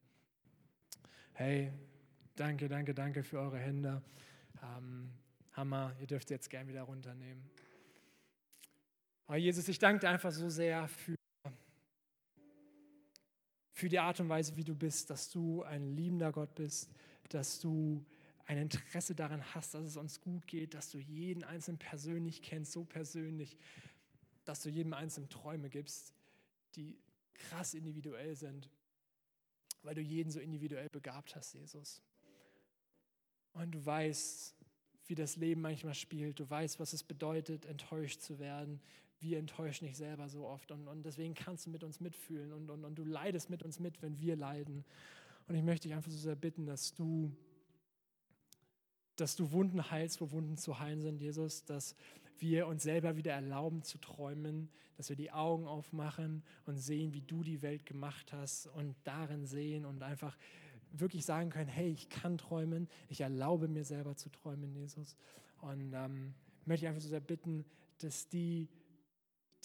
[1.33, 1.73] Hey,
[2.35, 4.03] danke, danke, danke für eure Hände.
[4.63, 5.11] Ähm,
[5.53, 7.43] Hammer, ihr dürft sie jetzt gerne wieder runternehmen.
[9.29, 11.15] Oh Jesus, ich danke dir einfach so sehr für,
[13.73, 16.91] für die Art und Weise, wie du bist, dass du ein liebender Gott bist,
[17.29, 18.05] dass du
[18.47, 22.73] ein Interesse daran hast, dass es uns gut geht, dass du jeden Einzelnen persönlich kennst,
[22.73, 23.57] so persönlich,
[24.45, 26.13] dass du jedem Einzelnen Träume gibst,
[26.77, 26.99] die
[27.33, 28.71] krass individuell sind,
[29.83, 32.03] weil du jeden so individuell begabt hast, Jesus.
[33.53, 34.55] Und du weißt,
[35.07, 36.41] wie das Leben manchmal spielt.
[36.41, 38.81] Du weißt, was es bedeutet, enttäuscht zu werden.
[39.21, 40.71] Wir enttäuschen dich selber so oft.
[40.71, 43.79] Und, und deswegen kannst du mit uns mitfühlen und, und, und du leidest mit uns
[43.79, 44.85] mit, wenn wir leiden.
[45.47, 47.35] Und ich möchte dich einfach so sehr bitten, dass du
[49.17, 51.95] dass du Wunden heilst, wo Wunden zu heilen sind, Jesus, dass
[52.39, 57.21] wir uns selber wieder erlauben zu träumen, dass wir die Augen aufmachen und sehen, wie
[57.21, 60.37] du die Welt gemacht hast und darin sehen und einfach
[60.93, 65.17] wirklich sagen können, hey, ich kann träumen, ich erlaube mir selber zu träumen, Jesus.
[65.61, 66.35] Und ähm,
[66.67, 67.65] möchte ich einfach so sehr bitten,
[67.99, 68.69] dass die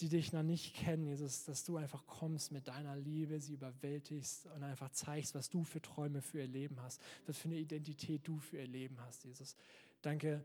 [0.00, 4.46] die dich noch nicht kennen, Jesus, dass du einfach kommst mit deiner Liebe, sie überwältigst
[4.46, 8.26] und einfach zeigst, was du für Träume für ihr Leben hast, was für eine Identität
[8.26, 9.56] du für ihr Leben hast, Jesus.
[10.02, 10.42] Danke,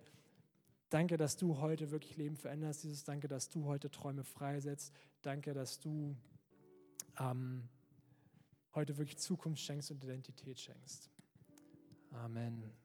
[0.90, 3.04] danke, dass du heute wirklich Leben veränderst, Jesus.
[3.04, 4.94] Danke, dass du heute Träume freisetzt.
[5.22, 6.16] Danke, dass du
[7.20, 7.68] ähm,
[8.74, 11.10] heute wirklich Zukunft schenkst und Identität schenkst.
[12.12, 12.85] Amen.